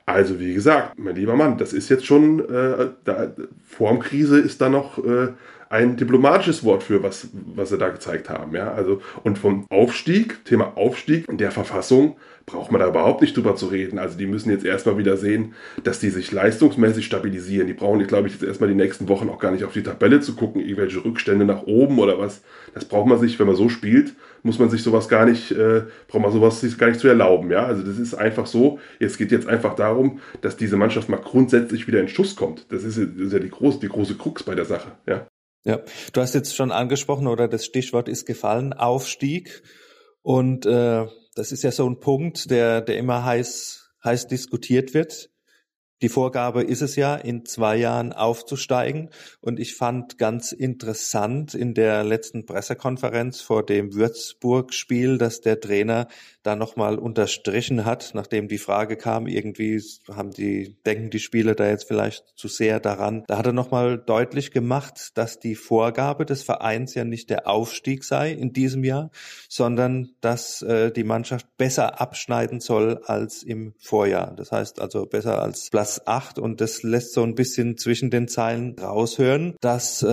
also 0.06 0.40
wie 0.40 0.54
gesagt, 0.54 0.98
mein 1.00 1.16
lieber 1.16 1.36
Mann, 1.36 1.58
das 1.58 1.74
ist 1.74 1.90
jetzt 1.90 2.06
schon, 2.06 2.40
äh, 2.40 2.90
da, 3.04 3.34
vorm 3.64 4.00
Krise 4.00 4.40
ist 4.40 4.62
da 4.62 4.70
noch 4.70 5.04
äh, 5.04 5.30
ein 5.76 5.98
diplomatisches 5.98 6.64
Wort 6.64 6.84
für, 6.84 7.04
was, 7.04 7.28
was 7.34 7.70
sie 7.70 7.78
da 7.78 7.90
gezeigt 7.90 8.30
haben. 8.30 8.56
Ja? 8.56 8.72
Also, 8.74 9.02
und 9.24 9.38
vom 9.38 9.66
Aufstieg, 9.70 10.46
Thema 10.46 10.78
Aufstieg 10.78 11.28
in 11.28 11.38
der 11.38 11.52
Verfassung, 11.52 12.16
braucht 12.46 12.72
man 12.72 12.80
da 12.80 12.88
überhaupt 12.88 13.22
nicht 13.22 13.36
drüber 13.36 13.56
zu 13.56 13.68
reden. 13.68 13.98
Also 13.98 14.18
die 14.18 14.28
müssen 14.28 14.52
jetzt 14.52 14.66
erstmal 14.66 14.98
wieder 14.98 15.18
sehen, 15.18 15.54
dass 15.84 16.00
die 16.00 16.10
sich 16.10 16.32
leistungsmäßig 16.32 17.06
stabilisieren. 17.06 17.68
Die 17.68 17.74
brauchen, 17.74 18.06
glaube 18.06 18.28
ich, 18.28 18.36
jetzt 18.36 18.44
erstmal 18.44 18.70
die 18.70 18.76
nächsten 18.76 19.10
Wochen 19.10 19.30
auch 19.30 19.40
gar 19.40 19.52
nicht 19.52 19.64
auf 19.64 19.74
die 19.74 19.84
Tabelle 19.84 20.22
zu 20.22 20.36
gucken, 20.36 20.62
irgendwelche 20.62 21.04
Rückstände 21.04 21.46
nach 21.46 21.64
oben 21.64 21.98
oder 21.98 22.20
was. 22.20 22.44
Das 22.74 22.86
braucht 22.86 23.08
man 23.08 23.20
sich, 23.20 23.40
wenn 23.40 23.48
man 23.48 23.56
so 23.56 23.68
spielt, 23.68 24.14
muss 24.44 24.60
man 24.60 24.70
sich 24.70 24.84
sowas 24.84 25.10
gar 25.10 25.26
nicht, 25.26 25.52
äh, 25.52 25.84
braucht 26.08 26.22
man 26.22 26.32
sowas 26.32 26.62
sich 26.62 26.78
gar 26.78 26.88
nicht 26.88 27.00
zu 27.00 27.08
erlauben. 27.08 27.50
Ja? 27.50 27.66
Also 27.66 27.82
das 27.82 27.98
ist 27.98 28.14
einfach 28.14 28.46
so. 28.46 28.80
Es 29.00 29.18
geht 29.18 29.32
jetzt 29.32 29.48
einfach 29.48 29.76
darum, 29.76 30.20
dass 30.42 30.56
diese 30.56 30.78
Mannschaft 30.78 31.10
mal 31.10 31.18
grundsätzlich 31.18 31.88
wieder 31.88 32.00
in 32.00 32.08
Schuss 32.08 32.36
kommt. 32.36 32.72
Das 32.72 32.84
ist, 32.84 32.98
das 32.98 33.08
ist 33.08 33.34
ja 33.34 33.40
die 33.40 33.50
große, 33.50 33.80
die 33.80 33.90
große 33.90 34.16
Krux 34.16 34.44
bei 34.44 34.54
der 34.54 34.66
Sache. 34.66 34.92
Ja? 35.08 35.26
Ja, 35.66 35.82
du 36.14 36.22
hast 36.22 36.36
jetzt 36.36 36.56
schon 36.56 36.72
angesprochen 36.72 37.26
oder 37.26 37.48
das 37.48 37.66
Stichwort 37.66 38.08
ist 38.08 38.28
gefallen, 38.28 38.72
Aufstieg. 38.74 39.64
Und 40.22 40.68
äh, 40.68 41.08
das 41.34 41.52
ist 41.52 41.64
ja 41.64 41.72
so 41.72 41.90
ein 41.90 42.00
Punkt, 42.00 42.52
der, 42.52 42.82
der 42.82 42.98
immer 42.98 43.26
heiß, 43.26 43.90
heiß 44.04 44.28
diskutiert 44.28 44.94
wird. 44.94 45.32
Die 46.02 46.10
Vorgabe 46.10 46.62
ist 46.62 46.82
es 46.82 46.98
ja, 46.98 47.16
in 47.16 47.46
zwei 47.46 47.78
Jahren 47.78 48.12
aufzusteigen. 48.12 49.12
Und 49.40 49.62
ich 49.62 49.76
fand 49.76 50.18
ganz 50.18 50.52
interessant 50.52 51.54
in 51.54 51.74
der 51.74 52.04
letzten 52.04 52.46
Pressekonferenz 52.46 53.40
vor 53.40 53.66
dem 53.66 53.94
Würzburg-Spiel, 53.94 55.18
dass 55.18 55.40
der 55.40 55.62
Trainer 55.62 56.10
da 56.44 56.58
nochmal 56.58 57.00
unterstrichen 57.00 57.86
hat, 57.86 58.12
nachdem 58.14 58.50
die 58.50 58.58
Frage 58.58 58.98
kam, 58.98 59.26
irgendwie 59.26 59.82
haben 60.14 60.32
die, 60.32 60.76
denken 60.86 61.10
die 61.12 61.20
Spieler 61.20 61.56
da 61.56 61.70
jetzt 61.70 61.88
vielleicht 61.88 62.26
zu 62.36 62.50
sehr 62.50 62.82
daran. 62.82 63.24
Da 63.28 63.38
hat 63.38 63.46
er 63.46 63.54
nochmal 63.54 63.98
deutlich 63.98 64.52
gemacht, 64.52 65.18
dass 65.18 65.40
die 65.40 65.56
Vorgabe 65.56 66.26
des 66.26 66.44
Vereins 66.44 66.94
ja 66.94 67.06
nicht 67.06 67.30
der 67.30 67.48
Aufstieg 67.48 68.04
sei 68.04 68.34
in 68.34 68.52
diesem 68.52 68.84
Jahr, 68.84 69.12
sondern 69.48 70.10
dass 70.20 70.62
äh, 70.62 70.92
die 70.92 71.06
Mannschaft 71.06 71.48
besser 71.58 72.02
abschneiden 72.02 72.60
soll 72.60 73.02
als 73.06 73.44
im 73.44 73.74
Vorjahr. 73.80 74.36
Das 74.36 74.52
heißt 74.52 74.82
also 74.82 75.06
besser 75.06 75.42
als 75.42 75.70
Platz 75.70 75.85
acht 76.06 76.40
und 76.40 76.62
das 76.62 76.84
lässt 76.84 77.14
so 77.14 77.24
ein 77.24 77.36
bisschen 77.36 77.78
zwischen 77.78 78.10
den 78.10 78.28
Zeilen 78.28 78.76
raushören, 78.80 79.56
dass 79.62 80.04
äh, 80.04 80.08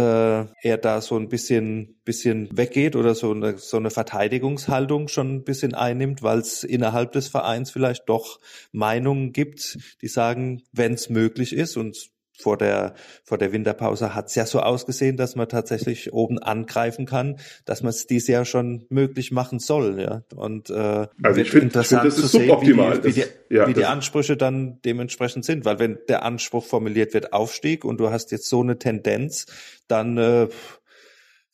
er 0.62 0.78
da 0.78 1.00
so 1.00 1.16
ein 1.16 1.28
bisschen 1.28 1.96
bisschen 2.04 2.48
weggeht 2.56 2.96
oder 2.96 3.14
so 3.14 3.30
eine, 3.30 3.58
so 3.58 3.76
eine 3.76 3.90
Verteidigungshaltung 3.90 5.08
schon 5.08 5.36
ein 5.36 5.44
bisschen 5.44 5.74
einnimmt, 5.74 6.22
weil 6.22 6.38
es 6.38 6.64
innerhalb 6.64 7.12
des 7.12 7.28
Vereins 7.28 7.70
vielleicht 7.70 8.08
doch 8.08 8.40
Meinungen 8.72 9.32
gibt, 9.32 9.78
die 10.00 10.08
sagen, 10.08 10.62
wenn 10.72 10.94
es 10.94 11.10
möglich 11.10 11.52
ist 11.52 11.76
und 11.76 12.11
vor 12.32 12.56
der, 12.56 12.94
vor 13.24 13.38
der 13.38 13.52
Winterpause 13.52 14.14
hat 14.14 14.28
es 14.28 14.34
ja 14.34 14.46
so 14.46 14.60
ausgesehen, 14.60 15.16
dass 15.16 15.36
man 15.36 15.48
tatsächlich 15.48 16.12
oben 16.12 16.38
angreifen 16.38 17.06
kann, 17.06 17.38
dass 17.64 17.82
man 17.82 17.90
es 17.90 18.06
dies 18.06 18.26
Jahr 18.26 18.44
schon 18.44 18.86
möglich 18.88 19.32
machen 19.32 19.58
soll. 19.58 20.00
Ja. 20.00 20.22
Und 20.34 20.70
äh, 20.70 21.06
also 21.22 21.40
ich 21.40 21.50
finde, 21.50 21.70
find, 21.70 21.76
das 21.76 21.92
ist 21.92 22.16
zu 22.16 22.26
sehen, 22.26 22.56
wie 22.60 22.66
die, 22.66 22.76
wie 22.76 23.12
die, 23.12 23.24
ja, 23.54 23.68
wie 23.68 23.74
die 23.74 23.84
Ansprüche 23.84 24.36
dann 24.36 24.80
dementsprechend 24.84 25.44
sind. 25.44 25.64
Weil 25.64 25.78
wenn 25.78 25.98
der 26.08 26.24
Anspruch 26.24 26.64
formuliert 26.64 27.14
wird, 27.14 27.32
Aufstieg, 27.32 27.84
und 27.84 27.98
du 28.00 28.10
hast 28.10 28.32
jetzt 28.32 28.48
so 28.48 28.62
eine 28.62 28.78
Tendenz, 28.78 29.46
dann 29.86 30.16
äh, 30.16 30.48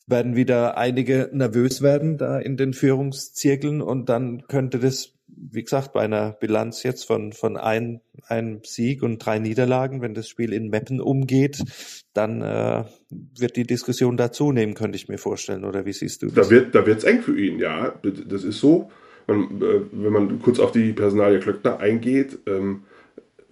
werden 0.09 0.35
wieder 0.35 0.77
einige 0.77 1.29
nervös 1.31 1.81
werden 1.81 2.17
da 2.17 2.39
in 2.39 2.57
den 2.57 2.73
Führungszirkeln 2.73 3.81
und 3.81 4.09
dann 4.09 4.47
könnte 4.47 4.79
das, 4.79 5.13
wie 5.35 5.63
gesagt, 5.63 5.93
bei 5.93 6.01
einer 6.01 6.31
Bilanz 6.31 6.83
jetzt 6.83 7.05
von, 7.05 7.33
von 7.33 7.57
ein, 7.57 8.01
einem 8.27 8.61
Sieg 8.63 9.03
und 9.03 9.19
drei 9.19 9.39
Niederlagen, 9.39 10.01
wenn 10.01 10.13
das 10.13 10.27
Spiel 10.27 10.53
in 10.53 10.69
Meppen 10.69 11.01
umgeht, 11.01 11.63
dann 12.13 12.41
äh, 12.41 12.83
wird 13.09 13.55
die 13.55 13.65
Diskussion 13.65 14.17
da 14.17 14.31
zunehmen, 14.31 14.75
könnte 14.75 14.95
ich 14.95 15.07
mir 15.07 15.17
vorstellen. 15.17 15.63
Oder 15.63 15.85
wie 15.85 15.93
siehst 15.93 16.21
du 16.21 16.27
das? 16.27 16.35
Da 16.35 16.49
wird 16.49 16.75
da 16.75 16.85
wird's 16.85 17.03
eng 17.03 17.21
für 17.21 17.39
ihn, 17.39 17.59
ja. 17.59 17.93
Das 18.27 18.43
ist 18.43 18.59
so. 18.59 18.89
Man, 19.27 19.61
äh, 19.61 19.81
wenn 19.91 20.13
man 20.13 20.41
kurz 20.41 20.59
auf 20.59 20.71
die 20.71 20.93
Personalie 20.93 21.39
Klöckner 21.39 21.79
eingeht, 21.79 22.39
ähm, 22.47 22.83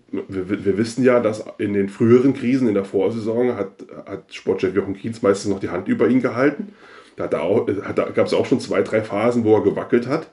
wir, 0.10 0.65
wir, 0.65 0.77
wissen 0.77 1.03
ja, 1.03 1.19
dass 1.19 1.43
in 1.57 1.74
den 1.74 1.89
früheren 1.89 2.34
Krisen 2.34 2.67
in 2.67 2.74
der 2.74 2.86
Vorsaison 2.86 3.55
hat, 3.55 3.86
hat 4.05 4.34
Sportchef 4.34 4.74
Jochen 4.74 4.96
Kienz 4.96 5.22
meistens 5.22 5.51
noch 5.51 5.60
die 5.60 5.69
Hand 5.69 5.89
über 5.89 6.07
ihn 6.07 6.22
gehalten. 6.22 6.69
Da, 7.17 7.27
da 7.27 8.10
gab 8.12 8.27
es 8.27 8.34
auch 8.34 8.46
schon 8.46 8.62
zwei, 8.62 8.84
drei 8.84 9.01
Phasen, 9.01 9.43
wo 9.43 9.55
er 9.55 9.63
gewackelt 9.63 10.07
hat. 10.07 10.31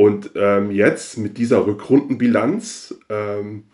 Und 0.00 0.30
ähm, 0.34 0.70
jetzt 0.70 1.18
mit 1.18 1.36
dieser 1.36 1.66
Rückrundenbilanz 1.66 2.94
ähm, 3.10 3.64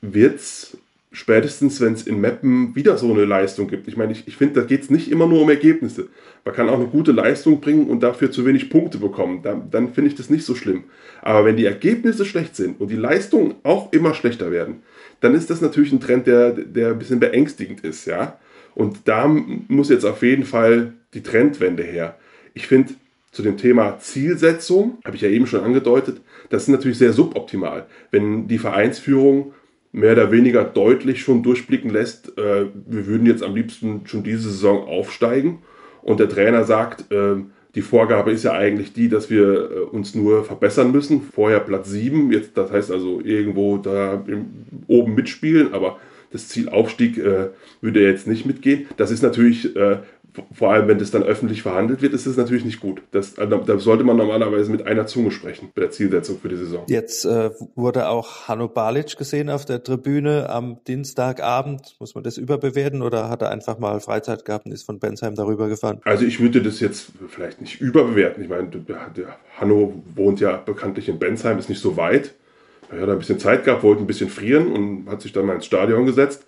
wird 0.00 0.36
es 0.36 0.78
spätestens, 1.12 1.82
wenn 1.82 1.92
es 1.92 2.06
in 2.06 2.18
Mappen 2.18 2.74
wieder 2.74 2.96
so 2.96 3.12
eine 3.12 3.26
Leistung 3.26 3.68
gibt. 3.68 3.86
Ich 3.86 3.94
meine, 3.94 4.12
ich, 4.12 4.26
ich 4.26 4.38
finde, 4.38 4.58
da 4.58 4.66
geht 4.66 4.84
es 4.84 4.88
nicht 4.88 5.10
immer 5.10 5.26
nur 5.26 5.42
um 5.42 5.50
Ergebnisse. 5.50 6.08
Man 6.46 6.54
kann 6.54 6.70
auch 6.70 6.78
eine 6.78 6.86
gute 6.86 7.12
Leistung 7.12 7.60
bringen 7.60 7.88
und 7.88 8.02
dafür 8.02 8.30
zu 8.30 8.46
wenig 8.46 8.70
Punkte 8.70 8.96
bekommen. 8.96 9.42
Da, 9.42 9.62
dann 9.70 9.92
finde 9.92 10.08
ich 10.08 10.16
das 10.16 10.30
nicht 10.30 10.46
so 10.46 10.54
schlimm. 10.54 10.84
Aber 11.20 11.44
wenn 11.44 11.58
die 11.58 11.66
Ergebnisse 11.66 12.24
schlecht 12.24 12.56
sind 12.56 12.80
und 12.80 12.90
die 12.90 12.96
Leistungen 12.96 13.56
auch 13.62 13.92
immer 13.92 14.14
schlechter 14.14 14.50
werden, 14.50 14.76
dann 15.20 15.34
ist 15.34 15.50
das 15.50 15.60
natürlich 15.60 15.92
ein 15.92 16.00
Trend, 16.00 16.26
der, 16.26 16.52
der 16.52 16.92
ein 16.92 16.98
bisschen 16.98 17.20
beängstigend 17.20 17.84
ist. 17.84 18.06
Ja? 18.06 18.38
Und 18.74 19.00
da 19.04 19.28
muss 19.28 19.90
jetzt 19.90 20.06
auf 20.06 20.22
jeden 20.22 20.44
Fall 20.44 20.94
die 21.12 21.22
Trendwende 21.22 21.82
her. 21.82 22.16
Ich 22.54 22.66
finde, 22.66 22.94
zu 23.30 23.42
dem 23.42 23.56
Thema 23.56 23.98
Zielsetzung, 23.98 24.98
habe 25.04 25.16
ich 25.16 25.22
ja 25.22 25.28
eben 25.28 25.46
schon 25.46 25.60
angedeutet, 25.60 26.20
das 26.48 26.62
ist 26.62 26.68
natürlich 26.68 26.98
sehr 26.98 27.12
suboptimal. 27.12 27.86
Wenn 28.10 28.48
die 28.48 28.58
Vereinsführung 28.58 29.52
mehr 29.92 30.12
oder 30.12 30.32
weniger 30.32 30.64
deutlich 30.64 31.22
schon 31.22 31.42
durchblicken 31.42 31.90
lässt, 31.90 32.36
äh, 32.38 32.66
wir 32.86 33.06
würden 33.06 33.26
jetzt 33.26 33.42
am 33.42 33.54
liebsten 33.54 34.02
schon 34.06 34.22
diese 34.22 34.50
Saison 34.50 34.86
aufsteigen 34.86 35.62
und 36.02 36.20
der 36.20 36.28
Trainer 36.28 36.64
sagt, 36.64 37.10
äh, 37.12 37.36
die 37.74 37.82
Vorgabe 37.82 38.32
ist 38.32 38.42
ja 38.42 38.52
eigentlich 38.52 38.92
die, 38.92 39.08
dass 39.08 39.30
wir 39.30 39.70
äh, 39.70 39.74
uns 39.80 40.14
nur 40.14 40.44
verbessern 40.44 40.90
müssen. 40.90 41.22
Vorher 41.22 41.60
Platz 41.60 41.88
7, 41.88 42.32
jetzt, 42.32 42.56
das 42.56 42.72
heißt 42.72 42.90
also 42.90 43.20
irgendwo 43.20 43.78
da 43.78 44.24
im, 44.26 44.46
oben 44.88 45.14
mitspielen, 45.14 45.72
aber 45.72 45.98
das 46.32 46.48
Ziel 46.48 46.68
Aufstieg 46.68 47.18
äh, 47.18 47.48
würde 47.80 48.02
jetzt 48.02 48.26
nicht 48.26 48.46
mitgehen. 48.46 48.86
Das 48.96 49.10
ist 49.10 49.22
natürlich 49.22 49.74
äh, 49.76 49.98
vor 50.52 50.72
allem 50.72 50.88
wenn 50.88 50.98
das 50.98 51.10
dann 51.10 51.22
öffentlich 51.22 51.62
verhandelt 51.62 52.02
wird, 52.02 52.12
ist 52.12 52.26
das 52.26 52.36
natürlich 52.36 52.64
nicht 52.64 52.80
gut. 52.80 53.02
Das, 53.10 53.38
also, 53.38 53.58
da 53.58 53.78
sollte 53.78 54.04
man 54.04 54.16
normalerweise 54.16 54.70
mit 54.70 54.86
einer 54.86 55.06
Zunge 55.06 55.30
sprechen 55.30 55.70
bei 55.74 55.82
der 55.82 55.90
Zielsetzung 55.90 56.38
für 56.38 56.48
die 56.48 56.56
Saison. 56.56 56.84
Jetzt 56.88 57.24
äh, 57.24 57.50
wurde 57.74 58.08
auch 58.08 58.48
Hanno 58.48 58.68
Balic 58.68 59.16
gesehen 59.16 59.50
auf 59.50 59.64
der 59.64 59.82
Tribüne 59.82 60.48
am 60.50 60.82
Dienstagabend. 60.84 61.96
Muss 61.98 62.14
man 62.14 62.24
das 62.24 62.36
überbewerten 62.36 63.02
oder 63.02 63.28
hat 63.28 63.42
er 63.42 63.50
einfach 63.50 63.78
mal 63.78 64.00
Freizeit 64.00 64.44
gehabt 64.44 64.66
und 64.66 64.72
ist 64.72 64.84
von 64.84 64.98
Bensheim 64.98 65.34
darüber 65.34 65.68
gefahren? 65.68 66.00
Also 66.04 66.24
ich 66.24 66.40
würde 66.40 66.62
das 66.62 66.80
jetzt 66.80 67.12
vielleicht 67.28 67.60
nicht 67.60 67.80
überbewerten. 67.80 68.42
Ich 68.42 68.48
meine, 68.48 68.68
der 68.68 69.38
Hanno 69.58 70.02
wohnt 70.14 70.40
ja 70.40 70.56
bekanntlich 70.56 71.08
in 71.08 71.18
Bensheim, 71.18 71.58
ist 71.58 71.68
nicht 71.68 71.82
so 71.82 71.96
weit. 71.96 72.34
Er 72.90 73.02
hat 73.02 73.08
ein 73.08 73.18
bisschen 73.18 73.38
Zeit 73.38 73.64
gehabt, 73.64 73.82
wollte 73.82 74.02
ein 74.02 74.06
bisschen 74.06 74.28
frieren 74.28 74.72
und 74.72 75.08
hat 75.08 75.22
sich 75.22 75.32
dann 75.32 75.46
mal 75.46 75.54
ins 75.54 75.66
Stadion 75.66 76.06
gesetzt. 76.06 76.44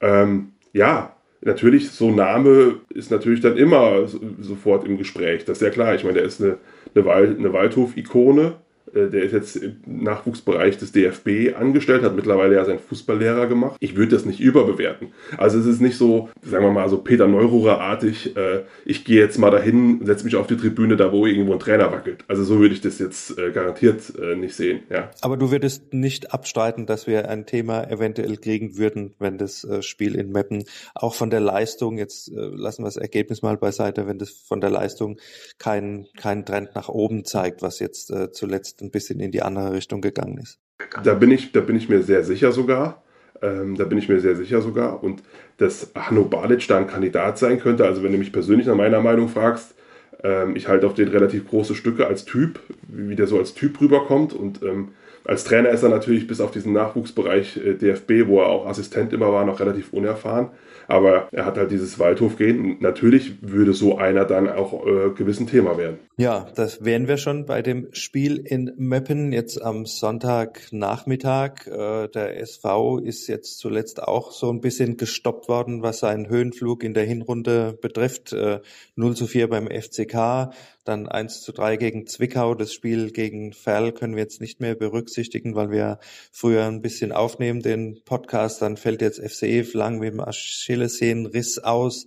Ähm, 0.00 0.52
ja, 0.72 1.16
natürlich, 1.42 1.90
so 1.90 2.08
ein 2.08 2.16
Name 2.16 2.76
ist 2.90 3.10
natürlich 3.10 3.40
dann 3.40 3.56
immer 3.56 4.06
sofort 4.40 4.84
im 4.84 4.98
Gespräch. 4.98 5.44
Das 5.44 5.58
ist 5.58 5.62
ja 5.62 5.70
klar. 5.70 5.94
Ich 5.94 6.04
meine, 6.04 6.14
der 6.14 6.24
ist 6.24 6.40
eine, 6.40 6.58
eine, 6.94 7.04
Wald, 7.04 7.38
eine 7.38 7.52
Waldhof-Ikone. 7.52 8.54
Äh, 8.94 9.08
der 9.08 9.22
ist 9.22 9.32
jetzt 9.32 9.56
im 9.56 9.76
Nachwuchsbereich 9.86 10.78
des 10.78 10.92
DFB 10.92 11.56
angestellt, 11.56 12.02
hat 12.02 12.16
mittlerweile 12.16 12.54
ja 12.56 12.64
seinen 12.64 12.78
Fußballlehrer 12.78 13.46
gemacht. 13.46 13.76
Ich 13.80 13.96
würde 13.96 14.12
das 14.12 14.24
nicht 14.24 14.40
überbewerten. 14.40 15.12
Also 15.36 15.58
es 15.58 15.66
ist 15.66 15.80
nicht 15.80 15.96
so, 15.96 16.28
sagen 16.42 16.64
wir 16.64 16.72
mal, 16.72 16.88
so 16.88 16.98
Peter 16.98 17.26
Neururer-artig, 17.26 18.36
äh, 18.36 18.62
ich 18.84 19.04
gehe 19.04 19.20
jetzt 19.20 19.38
mal 19.38 19.50
dahin, 19.50 20.04
setze 20.04 20.24
mich 20.24 20.36
auf 20.36 20.46
die 20.46 20.56
Tribüne, 20.56 20.96
da 20.96 21.12
wo 21.12 21.26
irgendwo 21.26 21.52
ein 21.52 21.58
Trainer 21.58 21.92
wackelt. 21.92 22.24
Also 22.28 22.44
so 22.44 22.58
würde 22.58 22.74
ich 22.74 22.80
das 22.80 22.98
jetzt 22.98 23.38
äh, 23.38 23.50
garantiert 23.50 24.00
nicht 24.36 24.54
sehen. 24.54 24.80
Ja. 24.90 25.10
Aber 25.20 25.36
du 25.36 25.50
würdest 25.50 25.92
nicht 25.92 26.32
abstreiten, 26.32 26.86
dass 26.86 27.06
wir 27.06 27.28
ein 27.28 27.46
Thema 27.46 27.88
eventuell 27.90 28.36
kriegen 28.36 28.76
würden, 28.76 29.14
wenn 29.18 29.38
das 29.38 29.66
Spiel 29.80 30.14
in 30.14 30.30
Meppen 30.30 30.64
auch 30.94 31.14
von 31.14 31.30
der 31.30 31.40
Leistung, 31.40 31.98
jetzt 31.98 32.30
lassen 32.32 32.82
wir 32.82 32.86
das 32.86 32.96
Ergebnis 32.96 33.42
mal 33.42 33.56
beiseite, 33.56 34.06
wenn 34.06 34.18
das 34.18 34.30
von 34.30 34.60
der 34.60 34.70
Leistung 34.70 35.18
keinen 35.58 36.06
kein 36.16 36.44
Trend 36.44 36.74
nach 36.74 36.88
oben 36.88 37.24
zeigt, 37.24 37.62
was 37.62 37.78
jetzt 37.78 38.12
zuletzt 38.32 38.69
ein 38.80 38.90
bisschen 38.90 39.20
in 39.20 39.30
die 39.30 39.42
andere 39.42 39.72
Richtung 39.72 40.00
gegangen 40.00 40.38
ist. 40.38 40.58
Da 41.04 41.14
bin 41.14 41.30
ich, 41.30 41.52
da 41.52 41.60
bin 41.60 41.76
ich 41.76 41.88
mir 41.88 42.02
sehr 42.02 42.24
sicher 42.24 42.52
sogar. 42.52 43.02
Ähm, 43.42 43.76
da 43.76 43.84
bin 43.84 43.98
ich 43.98 44.08
mir 44.08 44.20
sehr 44.20 44.36
sicher 44.36 44.60
sogar. 44.62 45.02
Und 45.02 45.22
dass 45.56 45.90
Hanno 45.94 46.24
Balic 46.24 46.66
da 46.68 46.78
ein 46.78 46.86
Kandidat 46.86 47.38
sein 47.38 47.58
könnte, 47.58 47.84
also 47.84 48.02
wenn 48.02 48.12
du 48.12 48.18
mich 48.18 48.32
persönlich 48.32 48.66
nach 48.66 48.76
meiner 48.76 49.00
Meinung 49.00 49.28
fragst, 49.28 49.74
Ähm, 50.22 50.54
ich 50.54 50.68
halte 50.68 50.86
auf 50.86 50.92
den 50.92 51.08
relativ 51.08 51.48
große 51.48 51.74
Stücke 51.74 52.06
als 52.06 52.26
Typ, 52.26 52.60
wie 52.88 53.16
der 53.16 53.26
so 53.26 53.38
als 53.38 53.54
Typ 53.54 53.80
rüberkommt. 53.80 54.34
Und 54.34 54.62
ähm, 54.62 54.88
als 55.24 55.44
Trainer 55.44 55.70
ist 55.70 55.82
er 55.82 55.88
natürlich 55.88 56.26
bis 56.26 56.40
auf 56.40 56.50
diesen 56.50 56.72
Nachwuchsbereich 56.72 57.56
äh, 57.56 57.74
DFB, 57.74 58.26
wo 58.26 58.40
er 58.40 58.48
auch 58.48 58.66
Assistent 58.66 59.12
immer 59.12 59.32
war, 59.32 59.44
noch 59.44 59.60
relativ 59.60 59.92
unerfahren. 59.92 60.50
Aber 60.88 61.28
er 61.30 61.46
hat 61.46 61.56
halt 61.56 61.70
dieses 61.70 62.00
Waldhof-Gehen. 62.00 62.78
Natürlich 62.80 63.34
würde 63.42 63.74
so 63.74 63.96
einer 63.96 64.24
dann 64.24 64.48
auch 64.48 64.84
äh, 64.84 65.10
gewissen 65.10 65.46
Thema 65.46 65.78
werden. 65.78 66.00
Ja, 66.16 66.48
das 66.56 66.84
wären 66.84 67.06
wir 67.06 67.16
schon 67.16 67.46
bei 67.46 67.62
dem 67.62 67.88
Spiel 67.92 68.38
in 68.44 68.72
Meppen 68.76 69.32
jetzt 69.32 69.62
am 69.62 69.86
Sonntagnachmittag. 69.86 71.66
Äh, 71.68 72.08
der 72.08 72.40
SV 72.40 72.98
ist 72.98 73.28
jetzt 73.28 73.58
zuletzt 73.58 74.02
auch 74.02 74.32
so 74.32 74.50
ein 74.50 74.60
bisschen 74.60 74.96
gestoppt 74.96 75.48
worden, 75.48 75.82
was 75.82 76.00
seinen 76.00 76.28
Höhenflug 76.28 76.82
in 76.82 76.92
der 76.92 77.04
Hinrunde 77.04 77.78
betrifft. 77.80 78.32
Äh, 78.32 78.58
0 78.96 79.14
zu 79.14 79.28
4 79.28 79.48
beim 79.48 79.68
FCK, 79.68 80.50
dann 80.84 81.08
1 81.08 81.42
zu 81.42 81.52
3 81.52 81.76
gegen 81.76 82.06
Zwickau. 82.06 82.54
Das 82.54 82.74
Spiel 82.74 83.12
gegen 83.12 83.52
Ferl 83.52 83.92
können 83.92 84.16
wir 84.16 84.22
jetzt 84.22 84.40
nicht 84.40 84.60
mehr 84.60 84.74
berücksichtigen, 84.74 85.09
weil 85.54 85.70
wir 85.70 85.98
früher 86.32 86.66
ein 86.66 86.82
bisschen 86.82 87.12
aufnehmen, 87.12 87.62
den 87.62 88.02
Podcast. 88.04 88.62
Dann 88.62 88.76
fällt 88.76 89.02
jetzt 89.02 89.20
FCE 89.20 89.62
lang 89.72 89.98
mit 89.98 90.12
dem 90.12 90.20
Achillessehnenriss 90.20 91.58
aus. 91.58 92.06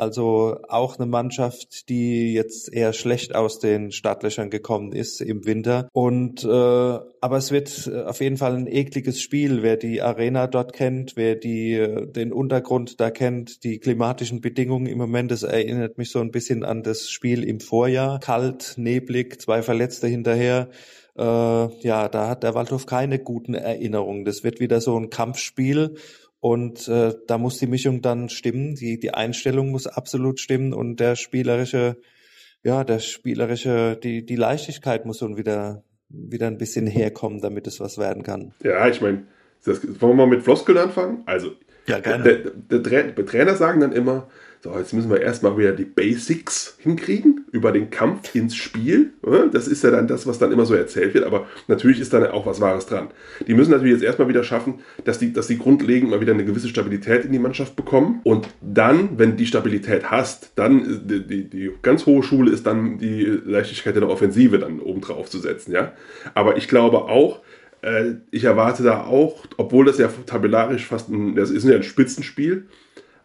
Also 0.00 0.56
auch 0.66 0.98
eine 0.98 1.04
Mannschaft, 1.04 1.90
die 1.90 2.32
jetzt 2.32 2.72
eher 2.72 2.94
schlecht 2.94 3.34
aus 3.34 3.58
den 3.58 3.92
Startlöchern 3.92 4.48
gekommen 4.48 4.92
ist 4.92 5.20
im 5.20 5.44
Winter. 5.44 5.90
Und 5.92 6.42
äh, 6.42 6.48
aber 6.48 7.36
es 7.36 7.50
wird 7.50 7.86
äh, 7.86 8.04
auf 8.04 8.22
jeden 8.22 8.38
Fall 8.38 8.54
ein 8.56 8.66
ekliges 8.66 9.20
Spiel. 9.20 9.62
Wer 9.62 9.76
die 9.76 10.00
Arena 10.00 10.46
dort 10.46 10.72
kennt, 10.72 11.16
wer 11.16 11.36
die 11.36 11.74
äh, 11.74 12.06
den 12.06 12.32
Untergrund 12.32 12.98
da 12.98 13.10
kennt, 13.10 13.62
die 13.62 13.78
klimatischen 13.78 14.40
Bedingungen 14.40 14.86
im 14.86 14.96
Moment, 14.96 15.30
das 15.30 15.42
erinnert 15.42 15.98
mich 15.98 16.10
so 16.10 16.20
ein 16.20 16.30
bisschen 16.30 16.64
an 16.64 16.82
das 16.82 17.10
Spiel 17.10 17.44
im 17.44 17.60
Vorjahr. 17.60 18.20
Kalt, 18.20 18.76
neblig, 18.78 19.38
zwei 19.42 19.60
Verletzte 19.60 20.06
hinterher. 20.06 20.70
Äh, 21.14 21.22
ja, 21.22 22.08
da 22.08 22.30
hat 22.30 22.42
der 22.42 22.54
Waldhof 22.54 22.86
keine 22.86 23.18
guten 23.18 23.52
Erinnerungen. 23.52 24.24
Das 24.24 24.44
wird 24.44 24.60
wieder 24.60 24.80
so 24.80 24.96
ein 24.96 25.10
Kampfspiel 25.10 25.96
und 26.40 26.88
äh, 26.88 27.14
da 27.26 27.38
muss 27.38 27.58
die 27.58 27.66
Mischung 27.66 28.00
dann 28.00 28.28
stimmen, 28.30 28.74
die, 28.74 28.98
die 28.98 29.12
Einstellung 29.12 29.70
muss 29.70 29.86
absolut 29.86 30.40
stimmen 30.40 30.72
und 30.72 30.98
der 30.98 31.14
spielerische, 31.14 31.98
ja, 32.62 32.82
der 32.82 32.98
spielerische, 32.98 33.96
die, 34.02 34.24
die 34.24 34.36
Leichtigkeit 34.36 35.04
muss 35.04 35.18
schon 35.18 35.36
wieder, 35.36 35.84
wieder 36.08 36.46
ein 36.46 36.58
bisschen 36.58 36.86
herkommen, 36.86 37.40
damit 37.42 37.66
es 37.66 37.78
was 37.78 37.98
werden 37.98 38.22
kann. 38.22 38.52
Ja, 38.62 38.88
ich 38.88 39.02
meine, 39.02 39.26
wollen 39.64 40.00
wir 40.00 40.14
mal 40.14 40.26
mit 40.26 40.42
Floskeln 40.42 40.78
anfangen? 40.78 41.22
Also, 41.26 41.52
ja, 41.86 41.98
gerne. 42.00 42.24
Der, 42.24 42.78
der, 42.78 43.02
der 43.12 43.26
Trainer 43.26 43.54
sagen 43.54 43.80
dann 43.80 43.92
immer, 43.92 44.28
so, 44.62 44.76
jetzt 44.76 44.92
müssen 44.92 45.10
wir 45.10 45.22
erstmal 45.22 45.56
wieder 45.56 45.72
die 45.72 45.86
Basics 45.86 46.76
hinkriegen 46.78 47.46
über 47.50 47.72
den 47.72 47.88
Kampf 47.88 48.34
ins 48.34 48.54
Spiel. 48.54 49.14
Das 49.52 49.66
ist 49.66 49.82
ja 49.82 49.90
dann 49.90 50.06
das, 50.06 50.26
was 50.26 50.38
dann 50.38 50.52
immer 50.52 50.66
so 50.66 50.74
erzählt 50.74 51.14
wird, 51.14 51.24
aber 51.24 51.46
natürlich 51.66 51.98
ist 51.98 52.12
da 52.12 52.30
auch 52.30 52.44
was 52.44 52.60
Wahres 52.60 52.84
dran. 52.84 53.08
Die 53.46 53.54
müssen 53.54 53.70
natürlich 53.70 53.94
jetzt 53.94 54.02
erstmal 54.02 54.28
wieder 54.28 54.44
schaffen, 54.44 54.80
dass 55.04 55.18
die, 55.18 55.32
dass 55.32 55.46
die 55.46 55.58
grundlegend 55.58 56.10
mal 56.10 56.20
wieder 56.20 56.34
eine 56.34 56.44
gewisse 56.44 56.68
Stabilität 56.68 57.24
in 57.24 57.32
die 57.32 57.38
Mannschaft 57.38 57.74
bekommen. 57.74 58.20
Und 58.22 58.48
dann, 58.60 59.18
wenn 59.18 59.38
die 59.38 59.46
Stabilität 59.46 60.10
hast, 60.10 60.52
dann 60.56 61.06
die, 61.08 61.26
die, 61.26 61.44
die 61.48 61.70
ganz 61.80 62.04
hohe 62.04 62.22
Schule 62.22 62.50
ist 62.50 62.66
dann 62.66 62.98
die 62.98 63.24
Leichtigkeit 63.24 63.96
der 63.96 64.10
Offensive 64.10 64.58
dann 64.58 64.80
obendrauf 64.80 65.30
zu 65.30 65.38
setzen. 65.38 65.72
Ja? 65.72 65.92
Aber 66.34 66.58
ich 66.58 66.68
glaube 66.68 66.98
auch, 66.98 67.40
äh, 67.80 68.12
ich 68.30 68.44
erwarte 68.44 68.82
da 68.82 69.04
auch, 69.04 69.46
obwohl 69.56 69.86
das 69.86 69.96
ja 69.96 70.10
tabellarisch 70.26 70.86
fast 70.86 71.08
ein, 71.08 71.34
das 71.34 71.50
ist 71.50 71.64
ja 71.64 71.76
ein 71.76 71.82
Spitzenspiel, 71.82 72.66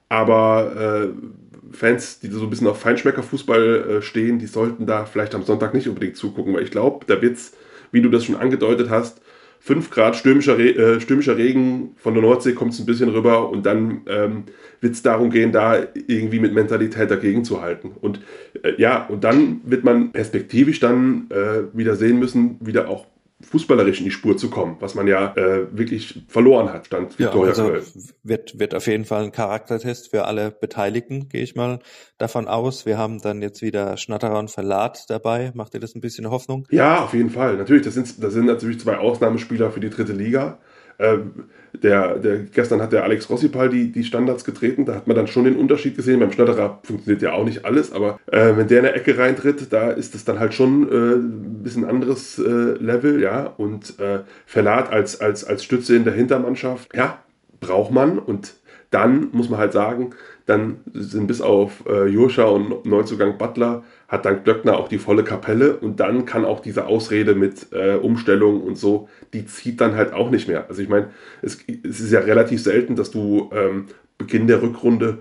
aber 0.10 1.12
äh, 1.12 1.76
Fans, 1.76 2.20
die 2.20 2.28
so 2.28 2.44
ein 2.44 2.50
bisschen 2.50 2.68
auf 2.68 2.80
Feinschmeckerfußball 2.80 3.98
äh, 3.98 4.02
stehen, 4.02 4.40
die 4.40 4.48
sollten 4.48 4.86
da 4.86 5.06
vielleicht 5.06 5.36
am 5.36 5.44
Sonntag 5.44 5.74
nicht 5.74 5.88
unbedingt 5.88 6.16
zugucken, 6.16 6.54
weil 6.54 6.64
ich 6.64 6.72
glaube, 6.72 7.06
da 7.06 7.22
wird 7.22 7.38
es, 7.38 7.54
wie 7.92 8.02
du 8.02 8.10
das 8.10 8.26
schon 8.26 8.36
angedeutet 8.36 8.90
hast, 8.90 9.22
5 9.66 9.90
Grad 9.90 10.16
stürmischer, 10.16 10.60
Re 10.60 10.76
äh, 10.76 11.02
stürmischer 11.02 11.38
Regen 11.38 11.96
von 11.98 12.14
der 12.14 12.22
Nordsee 12.22 12.54
kommt 12.54 12.74
es 12.74 12.80
ein 12.80 12.86
bisschen 12.86 13.10
rüber 13.10 13.50
und 13.50 13.66
dann 13.66 14.02
ähm, 14.06 14.44
wird 14.80 14.94
es 14.94 15.02
darum 15.02 15.32
gehen, 15.32 15.52
da 15.52 15.88
irgendwie 16.08 16.40
mit 16.40 16.54
Mentalität 16.54 17.10
dagegen 17.10 17.44
zu 17.44 17.62
halten. 17.62 17.92
Und 18.00 18.20
äh, 18.62 18.80
ja, 18.80 19.08
und 19.08 19.24
dann 19.24 19.62
wird 19.66 19.84
man 19.84 20.12
perspektivisch 20.12 20.80
dann 20.80 21.32
äh, 21.32 21.76
wieder 21.76 21.96
sehen 21.96 22.20
müssen, 22.20 22.58
wieder 22.60 22.90
auch 22.90 23.08
fußballerisch 23.46 24.00
in 24.00 24.06
die 24.06 24.12
Spur 24.12 24.38
zu 24.38 24.50
kommen, 24.50 24.78
was 24.80 24.96
man 24.96 25.08
ja 25.08 25.34
äh, 25.36 25.68
wirklich 25.72 26.24
verloren 26.28 26.72
hat, 26.72 26.88
stand 26.88 27.18
Victoria 27.18 27.54
ja, 27.54 27.64
also. 27.64 28.02
Wird, 28.24 28.60
wird 28.60 28.76
auf 28.76 28.88
jeden 28.88 29.06
Fall 29.06 29.24
ein 29.24 29.32
Charaktertest 29.32 30.10
für 30.12 30.26
alle 30.26 30.52
Beteiligten, 30.52 31.30
gehe 31.30 31.42
ich 31.42 31.56
mal 31.56 31.80
davon 32.18 32.48
aus. 32.48 32.86
Wir 32.86 32.98
haben 32.98 33.22
dann 33.22 33.42
jetzt 33.42 33.62
wieder 33.62 33.98
Schnatterer 33.98 34.40
und 34.40 34.52
Verlat 34.52 35.06
dabei. 35.10 35.52
Macht 35.54 35.74
dir 35.74 35.80
das 35.80 35.96
ein 35.96 36.02
bisschen 36.02 36.30
Hoffnung? 36.30 36.68
Ja, 36.72 37.04
auf 37.04 37.14
jeden 37.14 37.30
Fall. 37.30 37.58
Natürlich, 37.58 37.84
das 37.84 37.94
sind, 37.94 38.24
das 38.24 38.34
sind 38.34 38.46
natürlich 38.46 38.80
zwei 38.80 38.98
Ausnahmespieler 38.98 39.72
für 39.72 39.80
die 39.80 39.90
dritte 39.90 40.14
Liga. 40.14 40.60
Ähm, 41.00 41.46
der, 41.84 42.16
der, 42.20 42.38
gestern 42.40 42.82
hat 42.82 42.94
der 42.94 43.04
Alex 43.04 43.30
Rossipal 43.30 43.70
die, 43.70 43.92
die 43.92 44.04
Standards 44.04 44.46
getreten, 44.46 44.86
da 44.86 44.96
hat 44.96 45.08
man 45.08 45.16
dann 45.16 45.28
schon 45.28 45.44
den 45.44 45.58
Unterschied 45.58 45.96
gesehen. 45.96 46.20
Beim 46.20 46.32
Schnatterer 46.32 46.80
funktioniert 46.84 47.22
ja 47.22 47.34
auch 47.34 47.46
nicht 47.46 47.66
alles, 47.66 47.92
aber 47.92 48.20
äh, 48.32 48.56
wenn 48.56 48.68
der 48.68 48.80
in 48.80 48.86
der 48.86 48.96
Ecke 48.96 49.18
reintritt, 49.18 49.74
da 49.74 49.92
ist 49.92 50.16
es 50.16 50.26
dann 50.26 50.40
halt 50.40 50.54
schon 50.54 50.90
äh, 50.90 51.16
ein 51.16 51.64
bisschen 51.64 51.86
anderes 51.86 52.40
äh, 52.40 52.42
Level, 52.42 53.22
ja. 53.22 53.54
Und 53.58 54.00
äh, 54.00 54.20
Verlat 54.46 54.92
als, 54.92 55.20
als, 55.22 55.44
als 55.44 55.64
Stütze 55.64 55.96
in 55.96 56.06
der 56.06 56.14
Hintermannschaft, 56.14 56.96
ja, 56.96 57.20
braucht 57.60 57.92
man. 57.92 58.20
Und 58.20 58.54
dann 58.92 59.30
muss 59.32 59.50
man 59.50 59.60
halt 59.60 59.74
sagen, 59.74 60.12
dann 60.46 60.78
sind 60.94 61.28
bis 61.28 61.42
auf 61.42 61.84
äh, 61.88 62.06
Joscha 62.06 62.44
und 62.44 62.86
Neuzugang 62.86 63.38
Butler 63.38 63.84
hat 64.08 64.26
dann 64.26 64.44
Glöckner 64.44 64.78
auch 64.78 64.88
die 64.88 65.00
volle 65.00 65.24
Kapelle 65.24 65.78
und 65.78 66.00
dann 66.00 66.26
kann 66.26 66.46
auch 66.46 66.60
diese 66.60 66.86
Ausrede 66.86 67.36
mit 67.36 67.72
äh, 67.72 67.96
Umstellung 67.96 68.62
und 68.62 68.78
so, 68.78 69.10
die 69.34 69.46
zieht 69.46 69.82
dann 69.82 69.96
halt 69.96 70.14
auch 70.14 70.30
nicht 70.30 70.48
mehr. 70.48 70.66
Also 70.70 70.82
ich 70.82 70.90
meine, 70.90 71.10
es, 71.42 71.60
es, 71.84 72.00
ist 72.00 72.12
ja 72.12 72.20
relativ 72.20 72.62
selten, 72.62 72.96
dass 72.96 73.12
du 73.12 73.50
ähm, 73.54 73.88
Beginn 74.18 74.48
der 74.48 74.62
Rückrunde 74.62 75.20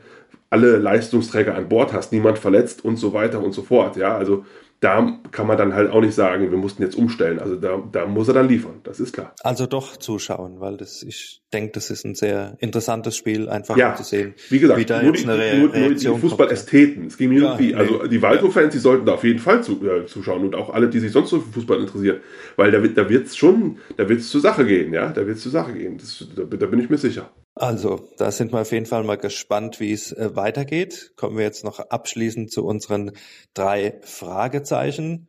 alle 0.51 0.77
Leistungsträger 0.77 1.55
an 1.55 1.69
Bord 1.69 1.93
hast, 1.93 2.13
niemand 2.13 2.39
verletzt 2.39 2.85
und 2.85 2.97
so 2.97 3.13
weiter 3.13 3.43
und 3.43 3.53
so 3.53 3.63
fort. 3.63 3.97
Ja, 3.97 4.17
also 4.17 4.45
da 4.85 5.19
kann 5.31 5.47
man 5.47 5.57
dann 5.57 5.75
halt 5.75 5.91
auch 5.91 6.03
nicht 6.03 6.15
sagen, 6.15 6.51
wir 6.51 6.59
mussten 6.59 6.83
jetzt 6.83 6.95
umstellen. 6.95 7.39
Also 7.39 7.57
da, 7.57 7.83
da 7.91 8.07
muss 8.07 8.29
er 8.29 8.35
dann 8.35 8.49
liefern, 8.49 8.81
das 8.83 9.01
ist 9.01 9.15
klar. 9.15 9.35
Also 9.43 9.67
doch 9.67 9.97
zuschauen, 9.97 10.61
weil 10.61 10.77
das, 10.77 11.03
ich 11.03 11.41
denke, 11.55 11.73
das 11.73 11.91
ist 11.91 12.05
ein 12.05 12.15
sehr 12.15 12.57
interessantes 12.59 13.17
Spiel, 13.17 13.49
einfach 13.49 13.79
ja, 13.79 13.93
um 13.93 13.97
zu 13.97 14.03
sehen, 14.03 14.35
wie 14.51 14.59
gesagt, 14.59 14.79
wie 14.79 14.85
da 14.85 15.03
nur 15.03 15.13
jetzt 15.15 15.25
die, 15.25 15.31
eine 15.31 15.39
Re 15.39 15.59
nur, 15.59 15.75
nur 15.75 15.95
die 15.95 16.07
Fußballästheten. 16.07 17.07
Es 17.07 17.17
ging 17.17 17.31
mir 17.31 17.41
ja, 17.41 17.49
irgendwie, 17.53 17.75
also 17.75 18.07
die 18.07 18.21
Waldhof-Fans, 18.21 18.73
die 18.75 18.79
sollten 18.79 19.07
da 19.07 19.15
auf 19.15 19.25
jeden 19.25 19.39
Fall 19.39 19.63
zu, 19.63 19.81
äh, 19.87 20.05
zuschauen 20.05 20.43
und 20.43 20.55
auch 20.55 20.69
alle, 20.69 20.91
die 20.91 20.99
sich 20.99 21.13
sonst 21.13 21.31
so 21.31 21.41
für 21.41 21.51
Fußball 21.51 21.81
interessieren, 21.81 22.19
weil 22.57 22.71
da 22.71 22.83
wird, 22.83 22.99
da 22.99 23.09
wird's 23.09 23.37
schon, 23.37 23.79
da 23.97 24.07
wird's 24.07 24.29
zur 24.29 24.43
Sache 24.43 24.67
gehen, 24.67 24.93
ja, 24.93 25.09
da 25.13 25.27
wird's 25.27 25.43
zur 25.43 25.53
Sache 25.53 25.73
gehen. 25.73 25.97
Das, 25.97 26.27
da, 26.37 26.43
da 26.43 26.67
bin 26.67 26.81
ich 26.81 26.91
mir 26.91 26.99
sicher. 26.99 27.31
Also, 27.57 28.09
da 28.19 28.33
sind 28.33 28.53
wir 28.53 28.61
auf 28.61 28.73
jeden 28.73 28.87
Fall 28.87 29.05
mal 29.05 29.17
gespannt, 29.17 29.79
wie 29.79 29.93
es 29.93 30.11
äh, 30.13 30.35
weitergeht. 30.35 31.13
Kommen 31.17 31.37
wir 31.37 31.45
jetzt 31.45 31.65
noch 31.65 31.79
abschließend 31.79 32.51
zu 32.51 32.65
unseren 32.65 33.13
drei 33.55 34.01
Fragezeichen. 34.03 35.29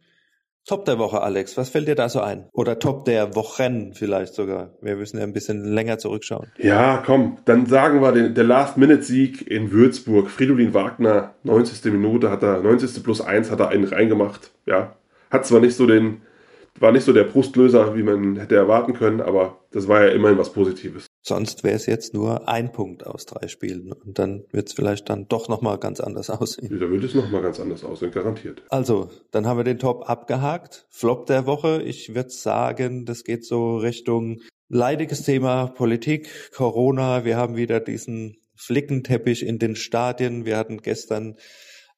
Top 0.67 0.85
der 0.85 0.97
Woche, 0.97 1.21
Alex. 1.21 1.55
Was 1.57 1.69
fällt 1.69 1.87
dir 1.87 1.93
da 1.93 2.09
so 2.09 2.21
ein? 2.21 2.49
Oder 2.51 2.79
Top 2.79 3.05
der 3.05 3.35
Wochen 3.35 3.93
vielleicht 3.93 4.33
sogar. 4.33 4.71
Wir 4.81 4.95
müssen 4.95 5.19
ja 5.19 5.23
ein 5.23 5.33
bisschen 5.33 5.63
länger 5.63 5.99
zurückschauen. 5.99 6.51
Ja, 6.57 7.03
komm, 7.05 7.37
dann 7.45 7.67
sagen 7.67 8.01
wir 8.01 8.11
den, 8.11 8.33
der 8.33 8.45
Last-Minute-Sieg 8.45 9.45
in 9.45 9.71
Würzburg. 9.71 10.31
Fridolin 10.31 10.73
Wagner, 10.73 11.35
90. 11.43 11.91
Minute 11.91 12.31
hat 12.31 12.41
er, 12.41 12.61
90. 12.61 13.03
plus 13.03 13.21
1 13.21 13.51
hat 13.51 13.59
er 13.59 13.69
einen 13.69 13.83
reingemacht. 13.83 14.49
Ja, 14.65 14.95
hat 15.29 15.45
zwar 15.45 15.59
nicht 15.59 15.75
so 15.75 15.85
den, 15.85 16.23
war 16.79 16.91
nicht 16.91 17.03
so 17.03 17.13
der 17.13 17.23
Brustlöser, 17.23 17.95
wie 17.95 18.03
man 18.03 18.35
hätte 18.37 18.55
erwarten 18.55 18.93
können, 18.93 19.21
aber 19.21 19.65
das 19.71 19.87
war 19.87 20.03
ja 20.05 20.11
immerhin 20.11 20.37
was 20.37 20.51
Positives. 20.51 21.07
Sonst 21.21 21.63
wäre 21.63 21.75
es 21.75 21.85
jetzt 21.85 22.13
nur 22.13 22.47
ein 22.47 22.71
Punkt 22.71 23.05
aus 23.05 23.25
drei 23.25 23.47
Spielen 23.47 23.91
und 23.93 24.19
dann 24.19 24.43
wird 24.51 24.67
es 24.67 24.73
vielleicht 24.73 25.09
dann 25.09 25.27
doch 25.27 25.47
nochmal 25.47 25.77
ganz 25.77 25.99
anders 25.99 26.29
aussehen. 26.29 26.79
Da 26.79 26.89
würde 26.89 27.05
es 27.05 27.15
nochmal 27.15 27.41
ganz 27.41 27.59
anders 27.59 27.83
aussehen, 27.83 28.11
garantiert. 28.11 28.61
Also, 28.69 29.09
dann 29.31 29.47
haben 29.47 29.57
wir 29.57 29.63
den 29.63 29.79
Top 29.79 30.09
abgehakt. 30.09 30.85
Flop 30.89 31.25
der 31.25 31.45
Woche, 31.45 31.81
ich 31.81 32.13
würde 32.13 32.29
sagen, 32.29 33.05
das 33.05 33.23
geht 33.23 33.45
so 33.45 33.77
Richtung 33.77 34.41
leidiges 34.67 35.23
Thema 35.23 35.67
Politik, 35.67 36.51
Corona. 36.53 37.25
Wir 37.25 37.37
haben 37.37 37.55
wieder 37.55 37.79
diesen 37.79 38.37
Flickenteppich 38.55 39.45
in 39.45 39.59
den 39.59 39.75
Stadien. 39.75 40.45
Wir 40.45 40.57
hatten 40.57 40.81
gestern 40.81 41.35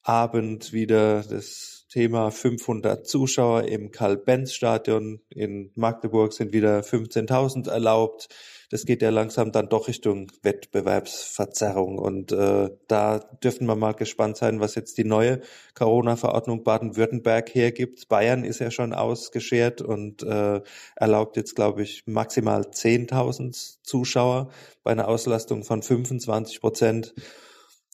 Abend 0.03 0.71
wieder 0.73 1.23
das 1.23 1.76
Thema 1.89 2.31
500 2.31 3.07
Zuschauer 3.07 3.63
im 3.63 3.91
Karl-Benz-Stadion. 3.91 5.21
In 5.29 5.71
Magdeburg 5.75 6.33
sind 6.33 6.53
wieder 6.53 6.81
15.000 6.81 7.69
erlaubt 7.69 8.29
das 8.69 8.85
geht 8.85 9.01
ja 9.01 9.09
langsam 9.11 9.51
dann 9.51 9.69
doch 9.69 9.87
Richtung 9.87 10.29
Wettbewerbsverzerrung. 10.41 11.97
Und 11.97 12.33
äh, 12.33 12.69
da 12.87 13.19
dürfen 13.19 13.65
wir 13.67 13.75
mal 13.75 13.93
gespannt 13.93 14.37
sein, 14.37 14.59
was 14.59 14.75
jetzt 14.75 14.97
die 14.97 15.05
neue 15.05 15.41
Corona-Verordnung 15.73 16.63
Baden-Württemberg 16.63 17.53
hergibt. 17.55 18.09
Bayern 18.09 18.43
ist 18.43 18.59
ja 18.59 18.69
schon 18.69 18.93
ausgeschert 18.93 19.81
und 19.81 20.21
äh, 20.23 20.61
erlaubt 20.95 21.37
jetzt, 21.37 21.55
glaube 21.55 21.83
ich, 21.83 22.03
maximal 22.07 22.63
10.000 22.63 23.77
Zuschauer 23.83 24.49
bei 24.83 24.91
einer 24.91 25.07
Auslastung 25.07 25.63
von 25.63 25.81
25 25.81 26.59
Prozent. 26.59 27.13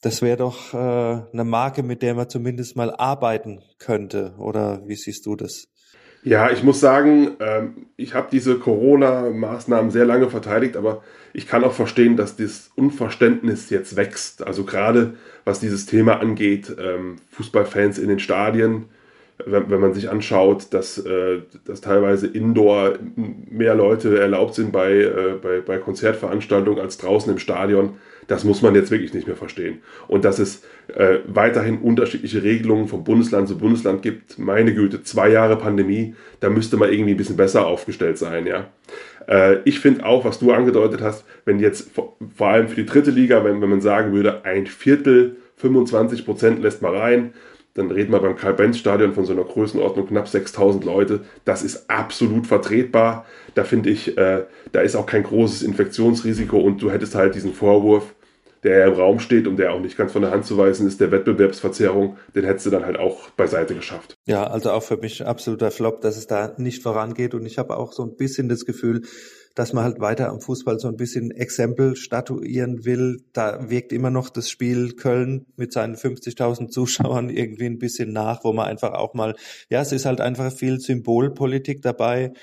Das 0.03 0.21
wäre 0.21 0.37
doch 0.37 0.73
äh, 0.73 0.77
eine 0.77 1.45
Marke, 1.45 1.81
mit 1.81 2.01
der 2.01 2.13
man 2.13 2.29
zumindest 2.29 2.75
mal 2.75 2.91
arbeiten 2.91 3.61
könnte. 3.79 4.33
Oder 4.37 4.81
wie 4.85 4.95
siehst 4.95 5.25
du 5.25 5.35
das? 5.35 5.69
Ja, 6.23 6.51
ich 6.51 6.63
muss 6.63 6.79
sagen, 6.79 7.31
ähm, 7.39 7.87
ich 7.97 8.13
habe 8.13 8.27
diese 8.31 8.59
Corona-Maßnahmen 8.59 9.91
sehr 9.91 10.05
lange 10.05 10.29
verteidigt, 10.29 10.77
aber 10.77 11.03
ich 11.33 11.47
kann 11.47 11.63
auch 11.63 11.73
verstehen, 11.73 12.17
dass 12.17 12.35
das 12.35 12.69
Unverständnis 12.75 13.69
jetzt 13.69 13.95
wächst. 13.95 14.45
Also 14.45 14.63
gerade 14.63 15.15
was 15.45 15.59
dieses 15.59 15.85
Thema 15.85 16.19
angeht, 16.19 16.73
ähm, 16.79 17.17
Fußballfans 17.31 17.97
in 17.97 18.09
den 18.09 18.19
Stadien, 18.19 18.85
wenn, 19.45 19.69
wenn 19.69 19.79
man 19.79 19.93
sich 19.93 20.09
anschaut, 20.09 20.67
dass, 20.73 20.97
äh, 20.97 21.41
dass 21.65 21.81
teilweise 21.81 22.27
indoor 22.27 22.93
mehr 23.15 23.75
Leute 23.75 24.19
erlaubt 24.19 24.55
sind 24.55 24.71
bei, 24.71 24.91
äh, 24.91 25.37
bei, 25.41 25.61
bei 25.61 25.77
Konzertveranstaltungen 25.77 26.79
als 26.79 26.97
draußen 26.97 27.31
im 27.31 27.39
Stadion, 27.39 27.95
das 28.27 28.43
muss 28.43 28.61
man 28.61 28.75
jetzt 28.75 28.91
wirklich 28.91 29.13
nicht 29.13 29.27
mehr 29.27 29.35
verstehen. 29.35 29.81
Und 30.07 30.25
dass 30.25 30.39
es 30.39 30.63
äh, 30.95 31.19
weiterhin 31.27 31.79
unterschiedliche 31.79 32.43
Regelungen 32.43 32.87
von 32.87 33.03
Bundesland 33.03 33.47
zu 33.47 33.57
Bundesland 33.57 34.01
gibt, 34.01 34.37
meine 34.39 34.73
Güte, 34.73 35.03
zwei 35.03 35.29
Jahre 35.29 35.57
Pandemie, 35.57 36.15
da 36.39 36.49
müsste 36.49 36.77
man 36.77 36.91
irgendwie 36.91 37.11
ein 37.11 37.17
bisschen 37.17 37.37
besser 37.37 37.65
aufgestellt 37.65 38.17
sein, 38.17 38.45
ja. 38.45 38.67
Äh, 39.27 39.57
ich 39.65 39.79
finde 39.79 40.05
auch, 40.05 40.25
was 40.25 40.39
du 40.39 40.51
angedeutet 40.51 41.01
hast, 41.01 41.25
wenn 41.45 41.59
jetzt 41.59 41.91
vor, 41.91 42.15
allem 42.39 42.67
für 42.67 42.75
die 42.75 42.85
dritte 42.85 43.11
Liga, 43.11 43.43
wenn, 43.43 43.61
wenn 43.61 43.69
man 43.69 43.81
sagen 43.81 44.13
würde, 44.13 44.45
ein 44.45 44.67
Viertel, 44.67 45.37
25 45.57 46.25
Prozent 46.25 46.61
lässt 46.61 46.81
man 46.81 46.95
rein, 46.95 47.33
dann 47.75 47.89
reden 47.89 48.11
wir 48.11 48.19
beim 48.19 48.35
Karl-Benz-Stadion 48.35 49.13
von 49.13 49.25
so 49.25 49.33
einer 49.33 49.43
Größenordnung 49.43 50.07
knapp 50.07 50.27
6000 50.27 50.83
Leute. 50.83 51.21
Das 51.43 51.63
ist 51.63 51.89
absolut 51.89 52.45
vertretbar. 52.45 53.25
Da 53.55 53.63
finde 53.63 53.89
ich, 53.89 54.17
äh, 54.17 54.43
da 54.71 54.81
ist 54.81 54.95
auch 54.95 55.07
kein 55.07 55.23
großes 55.23 55.63
Infektionsrisiko 55.63 56.59
und 56.59 56.81
du 56.81 56.91
hättest 56.91 57.15
halt 57.15 57.33
diesen 57.35 57.53
Vorwurf, 57.53 58.13
der 58.63 58.79
ja 58.79 58.87
im 58.87 58.93
Raum 58.93 59.19
steht 59.19 59.47
und 59.47 59.57
der 59.57 59.73
auch 59.73 59.79
nicht 59.79 59.97
ganz 59.97 60.11
von 60.11 60.21
der 60.21 60.31
Hand 60.31 60.45
zu 60.45 60.57
weisen 60.57 60.87
ist, 60.87 61.01
der 61.01 61.11
Wettbewerbsverzerrung, 61.11 62.17
den 62.35 62.45
hättest 62.45 62.67
du 62.67 62.69
dann 62.69 62.85
halt 62.85 62.97
auch 62.97 63.29
beiseite 63.31 63.75
geschafft. 63.75 64.15
Ja, 64.25 64.45
also 64.45 64.71
auch 64.71 64.83
für 64.83 64.97
mich 64.97 65.25
absoluter 65.25 65.71
Flop, 65.71 66.01
dass 66.01 66.15
es 66.15 66.27
da 66.27 66.53
nicht 66.57 66.81
vorangeht 66.81 67.33
und 67.33 67.45
ich 67.45 67.57
habe 67.57 67.75
auch 67.75 67.91
so 67.91 68.03
ein 68.03 68.15
bisschen 68.15 68.49
das 68.49 68.65
Gefühl, 68.65 69.01
dass 69.55 69.73
man 69.73 69.83
halt 69.83 69.99
weiter 69.99 70.29
am 70.29 70.41
Fußball 70.41 70.79
so 70.79 70.87
ein 70.87 70.97
bisschen 70.97 71.31
Exempel 71.31 71.95
statuieren 71.95 72.85
will. 72.85 73.23
Da 73.33 73.69
wirkt 73.69 73.93
immer 73.93 74.09
noch 74.09 74.29
das 74.29 74.49
Spiel 74.49 74.93
Köln 74.93 75.45
mit 75.55 75.71
seinen 75.71 75.95
50.000 75.95 76.69
Zuschauern 76.69 77.29
irgendwie 77.29 77.65
ein 77.65 77.77
bisschen 77.77 78.11
nach, 78.13 78.43
wo 78.43 78.53
man 78.53 78.67
einfach 78.67 78.93
auch 78.93 79.13
mal, 79.13 79.35
ja, 79.69 79.81
es 79.81 79.91
ist 79.91 80.05
halt 80.05 80.21
einfach 80.21 80.51
viel 80.51 80.79
Symbolpolitik 80.79 81.81
dabei, 81.81 82.33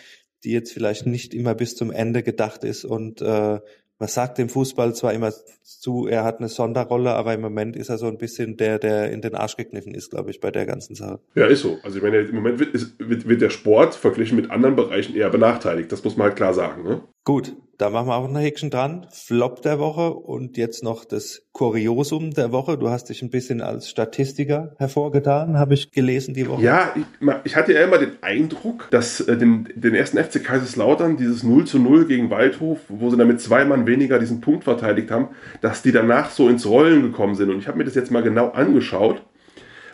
die 0.45 0.53
jetzt 0.53 0.73
vielleicht 0.73 1.07
nicht 1.07 1.35
immer 1.35 1.55
bis 1.55 1.75
zum 1.75 1.91
Ende 1.91 2.23
gedacht 2.23 2.65
ist 2.65 2.85
und 2.85 3.21
äh, 3.23 3.59
man 4.01 4.09
sagt 4.09 4.39
dem 4.39 4.49
Fußball 4.49 4.95
zwar 4.95 5.13
immer 5.13 5.31
zu, 5.63 6.07
er 6.09 6.25
hat 6.25 6.39
eine 6.39 6.49
Sonderrolle, 6.49 7.11
aber 7.11 7.35
im 7.35 7.43
Moment 7.43 7.77
ist 7.77 7.91
er 7.91 7.99
so 7.99 8.07
ein 8.07 8.17
bisschen 8.17 8.57
der, 8.57 8.79
der 8.79 9.13
in 9.13 9.21
den 9.21 9.35
Arsch 9.35 9.57
gekniffen 9.57 9.95
ist, 9.95 10.11
glaube 10.11 10.31
ich, 10.31 10.41
bei 10.41 10.51
der 10.51 10.65
ganzen 10.65 10.95
Sache. 10.95 11.21
Ja, 11.35 11.47
ist 11.47 11.61
so. 11.61 11.79
Also 11.83 11.99
ich 11.99 12.03
meine, 12.03 12.19
im 12.21 12.35
Moment 12.35 12.59
wird, 12.59 12.75
ist, 12.75 12.99
wird, 12.99 13.29
wird 13.29 13.43
der 13.43 13.51
Sport 13.51 13.95
verglichen 13.95 14.37
mit 14.37 14.51
anderen 14.51 14.75
Bereichen 14.75 15.15
eher 15.15 15.29
benachteiligt. 15.29 15.93
Das 15.93 16.03
muss 16.03 16.17
man 16.17 16.29
halt 16.29 16.37
klar 16.37 16.55
sagen. 16.55 16.83
Ne? 16.83 17.03
Gut, 17.25 17.55
da 17.81 17.89
machen 17.89 18.09
wir 18.09 18.17
auch 18.17 18.29
ein 18.29 18.37
Häkchen 18.37 18.69
dran. 18.69 19.07
Flop 19.11 19.63
der 19.63 19.79
Woche 19.79 20.13
und 20.13 20.59
jetzt 20.59 20.85
noch 20.85 21.07
das 21.07 21.47
Kuriosum 21.53 22.33
der 22.33 22.53
Woche. 22.53 22.77
Du 22.77 22.91
hast 22.91 23.09
dich 23.09 23.23
ein 23.23 23.31
bisschen 23.31 23.63
als 23.63 23.89
Statistiker 23.89 24.75
hervorgetan, 24.77 25.59
habe 25.59 25.73
ich 25.73 25.91
gelesen 25.91 26.35
die 26.35 26.47
Woche. 26.47 26.63
Ja, 26.63 26.95
ich, 26.95 27.29
ich, 27.45 27.57
hatte 27.57 27.73
ja 27.73 27.83
immer 27.83 27.97
den 27.97 28.23
Eindruck, 28.23 28.89
dass 28.91 29.21
äh, 29.21 29.39
den, 29.39 29.69
den 29.75 29.95
ersten 29.95 30.19
FC 30.23 30.45
Kaiserslautern, 30.45 31.17
dieses 31.17 31.43
0 31.43 31.65
zu 31.65 31.79
0 31.79 32.07
gegen 32.07 32.29
Waldhof, 32.29 32.81
wo 32.89 33.09
sie 33.09 33.17
damit 33.17 33.41
zwei 33.41 33.65
Mann 33.65 33.87
weniger 33.87 34.19
diesen 34.19 34.43
Punkt 34.43 34.65
verteidigt 34.65 35.11
haben, 35.11 35.29
dass 35.63 35.81
die 35.81 35.93
danach 35.93 36.31
so 36.31 36.51
ins 36.51 36.67
Rollen 36.67 37.01
gekommen 37.01 37.35
sind. 37.35 37.49
Und 37.49 37.61
ich 37.61 37.67
habe 37.67 37.79
mir 37.79 37.85
das 37.85 37.95
jetzt 37.95 38.11
mal 38.11 38.23
genau 38.23 38.51
angeschaut. 38.51 39.23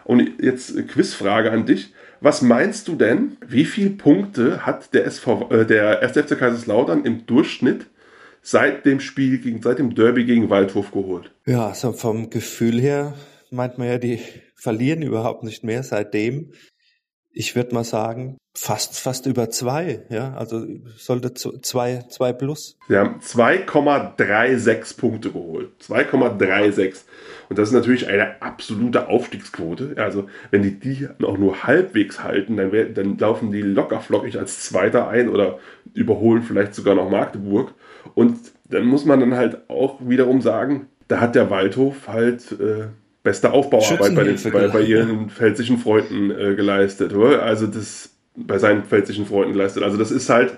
Und 0.03 0.41
jetzt 0.41 0.89
Quizfrage 0.89 1.53
an 1.53 1.67
dich. 1.67 1.93
Was 2.21 2.43
meinst 2.43 2.89
du 2.89 2.97
denn, 2.97 3.37
wie 3.47 3.65
viele 3.65 3.91
Punkte 3.91 4.65
hat 4.65 4.95
der, 4.95 5.05
SV, 5.07 5.51
äh, 5.51 5.67
der 5.67 6.01
1. 6.01 6.13
FC 6.13 6.39
Kaiserslautern 6.39 7.05
im 7.05 7.27
Durchschnitt 7.27 7.87
seit 8.43 8.85
dem 8.87 9.01
Spiel, 9.01 9.39
gegen, 9.39 9.63
seit 9.63 9.79
dem 9.79 9.95
Derby 9.95 10.25
gegen 10.25 10.51
Waldhof 10.51 10.93
geholt? 10.93 11.33
Ja, 11.47 11.75
so 11.75 11.93
vom 11.93 12.31
Gefühl 12.31 12.81
her 12.81 13.15
meint 13.51 13.79
man 13.79 13.89
ja, 13.89 13.99
die 13.99 14.21
verlieren 14.55 15.03
überhaupt 15.03 15.43
nicht 15.43 15.65
mehr 15.65 15.83
seitdem. 15.83 16.53
Ich 17.39 17.55
würde 17.55 17.75
mal 17.75 17.85
sagen, 17.85 18.39
fast, 18.57 18.99
fast 18.99 19.27
über 19.27 19.51
zwei, 19.51 20.01
ja. 20.09 20.33
Also 20.33 20.65
sollte 20.97 21.35
zwei, 21.35 22.03
zwei 22.09 22.33
plus. 22.33 22.79
Sie 22.89 22.97
haben 22.97 23.21
2,36 23.21 24.97
Punkte 24.97 25.31
geholt. 25.33 25.69
2,36. 25.87 27.03
Und 27.51 27.59
das 27.59 27.69
ist 27.69 27.75
natürlich 27.75 28.09
eine 28.09 28.41
absolute 28.41 29.09
Aufstiegsquote. 29.09 29.97
Also, 29.99 30.29
wenn 30.51 30.63
die 30.63 30.81
die 30.81 31.09
auch 31.23 31.37
nur 31.37 31.65
halbwegs 31.65 32.25
halten, 32.25 32.57
dann, 32.57 32.95
dann 32.95 33.19
laufen 33.19 33.53
die 33.53 33.61
locker 33.61 34.01
flockig 34.01 34.39
als 34.39 34.63
Zweiter 34.63 35.07
ein 35.09 35.29
oder 35.29 35.59
überholen 35.93 36.43
vielleicht 36.43 36.75
sogar 36.75 36.95
noch 36.95 37.11
Magdeburg. 37.11 37.75
Und 38.15 38.39
dann 38.71 38.87
muss 38.87 39.05
man 39.05 39.21
dann 39.21 39.35
halt 39.35 39.69
auch 39.69 39.99
wiederum 40.01 40.41
sagen, 40.41 40.87
da 41.09 41.21
hat 41.21 41.35
der 41.35 41.51
Waldhof 41.51 42.09
halt 42.09 42.51
äh, 42.53 42.87
beste 43.27 43.53
Aufbauarbeit 43.53 44.15
bei, 44.15 44.25
den, 44.25 44.53
bei, 44.53 44.69
bei, 44.69 44.81
ihren 44.95 45.31
pfälzischen 45.31 45.79
Freunden 45.79 46.31
äh, 46.31 46.55
geleistet. 46.55 47.13
Oder? 47.13 47.43
Also 47.43 47.67
das 47.67 48.11
bei 48.37 48.59
seinen 48.59 48.85
pfälzischen 48.85 49.27
Freunden 49.27 49.53
geleistet. 49.53 49.83
Also 49.83 49.97
das 49.99 50.11
ist 50.11 50.31
halt 50.31 50.57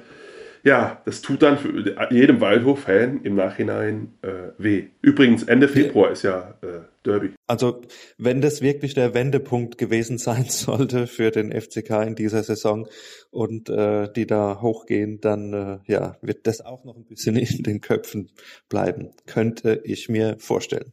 ja, 0.64 1.00
das 1.04 1.22
tut 1.22 1.42
dann 1.42 1.59
für 1.59 1.96
jedem 2.11 2.40
Waldhof-Fan 2.40 3.22
im 3.22 3.37
Nachhinein 3.37 4.12
äh, 4.22 4.52
weh. 4.59 4.88
Übrigens, 5.02 5.44
Ende 5.44 5.68
Februar 5.68 6.11
ist 6.11 6.22
ja 6.24 6.59
äh, 6.62 6.81
Derby. 7.04 7.31
Also, 7.46 7.81
wenn 8.18 8.40
das 8.40 8.61
wirklich 8.61 8.94
der 8.94 9.14
Wendepunkt 9.14 9.78
gewesen 9.78 10.18
sein 10.18 10.46
sollte 10.48 11.07
für 11.07 11.31
den 11.31 11.52
FCK 11.52 12.07
in 12.07 12.14
dieser 12.16 12.42
Saison 12.42 12.88
und 13.31 13.68
äh, 13.70 14.12
die 14.12 14.26
da 14.26 14.61
hochgehen, 14.61 15.20
dann 15.20 15.52
äh, 15.52 15.78
ja, 15.90 16.16
wird 16.22 16.46
das 16.46 16.61
auch 16.61 16.85
noch 16.85 16.96
ein 16.96 17.04
bisschen 17.04 17.37
in 17.37 17.62
den 17.62 17.81
Köpfen 17.81 18.31
bleiben. 18.68 19.12
Könnte 19.26 19.81
ich 19.85 20.09
mir 20.09 20.37
vorstellen. 20.38 20.92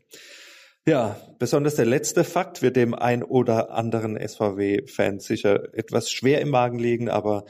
Ja, 0.88 1.20
besonders 1.40 1.74
der 1.76 1.88
letzte 1.88 2.24
Fakt 2.24 2.62
wird 2.62 2.76
dem 2.76 2.94
ein 2.94 3.24
oder 3.24 3.72
anderen 3.72 4.16
SVW-Fan 4.16 5.20
sicher 5.20 5.74
etwas 5.74 6.12
schwer 6.12 6.42
im 6.42 6.50
Magen 6.50 6.78
liegen, 6.78 7.10
aber 7.10 7.46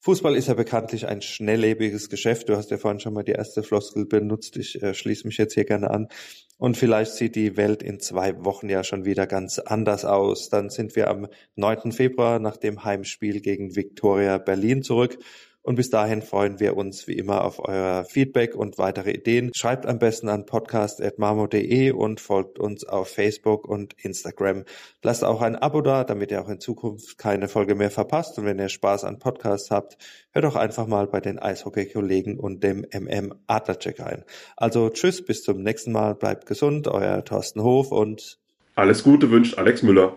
Fußball 0.00 0.34
ist 0.34 0.48
ja 0.48 0.54
bekanntlich 0.54 1.06
ein 1.06 1.20
schnelllebiges 1.20 2.08
Geschäft. 2.08 2.48
Du 2.48 2.56
hast 2.56 2.70
ja 2.70 2.78
vorhin 2.78 2.98
schon 2.98 3.12
mal 3.12 3.24
die 3.24 3.32
erste 3.32 3.62
Floskel 3.62 4.06
benutzt. 4.06 4.56
Ich 4.56 4.82
äh, 4.82 4.94
schließe 4.94 5.26
mich 5.26 5.36
jetzt 5.36 5.52
hier 5.52 5.66
gerne 5.66 5.90
an. 5.90 6.08
Und 6.56 6.78
vielleicht 6.78 7.12
sieht 7.12 7.36
die 7.36 7.58
Welt 7.58 7.82
in 7.82 8.00
zwei 8.00 8.42
Wochen 8.42 8.70
ja 8.70 8.82
schon 8.82 9.04
wieder 9.04 9.26
ganz 9.26 9.58
anders 9.58 10.06
aus. 10.06 10.48
Dann 10.48 10.70
sind 10.70 10.96
wir 10.96 11.08
am 11.10 11.26
9. 11.56 11.92
Februar 11.92 12.38
nach 12.38 12.56
dem 12.56 12.84
Heimspiel 12.84 13.42
gegen 13.42 13.76
Viktoria 13.76 14.38
Berlin 14.38 14.82
zurück. 14.82 15.18
Und 15.68 15.74
bis 15.74 15.90
dahin 15.90 16.22
freuen 16.22 16.60
wir 16.60 16.78
uns 16.78 17.08
wie 17.08 17.18
immer 17.18 17.44
auf 17.44 17.58
euer 17.58 18.06
Feedback 18.08 18.54
und 18.54 18.78
weitere 18.78 19.10
Ideen. 19.10 19.52
Schreibt 19.52 19.84
am 19.84 19.98
besten 19.98 20.30
an 20.30 20.46
podcast.marmo.de 20.46 21.90
und 21.90 22.22
folgt 22.22 22.58
uns 22.58 22.84
auf 22.84 23.08
Facebook 23.08 23.68
und 23.68 23.92
Instagram. 24.02 24.64
Lasst 25.02 25.24
auch 25.24 25.42
ein 25.42 25.56
Abo 25.56 25.82
da, 25.82 26.04
damit 26.04 26.30
ihr 26.30 26.40
auch 26.40 26.48
in 26.48 26.58
Zukunft 26.58 27.18
keine 27.18 27.48
Folge 27.48 27.74
mehr 27.74 27.90
verpasst. 27.90 28.38
Und 28.38 28.46
wenn 28.46 28.58
ihr 28.58 28.70
Spaß 28.70 29.04
an 29.04 29.18
Podcasts 29.18 29.70
habt, 29.70 29.98
hört 30.32 30.46
doch 30.46 30.56
einfach 30.56 30.86
mal 30.86 31.06
bei 31.06 31.20
den 31.20 31.38
Eishockey-Kollegen 31.38 32.40
und 32.40 32.64
dem 32.64 32.86
MM 32.90 33.34
Adlercheck 33.46 34.00
ein. 34.00 34.24
Also 34.56 34.88
tschüss, 34.88 35.22
bis 35.22 35.42
zum 35.42 35.62
nächsten 35.62 35.92
Mal. 35.92 36.14
Bleibt 36.14 36.46
gesund, 36.46 36.88
euer 36.88 37.22
Thorsten 37.26 37.62
Hof 37.62 37.92
und 37.92 38.38
alles 38.74 39.04
Gute 39.04 39.30
wünscht 39.30 39.58
Alex 39.58 39.82
Müller. 39.82 40.16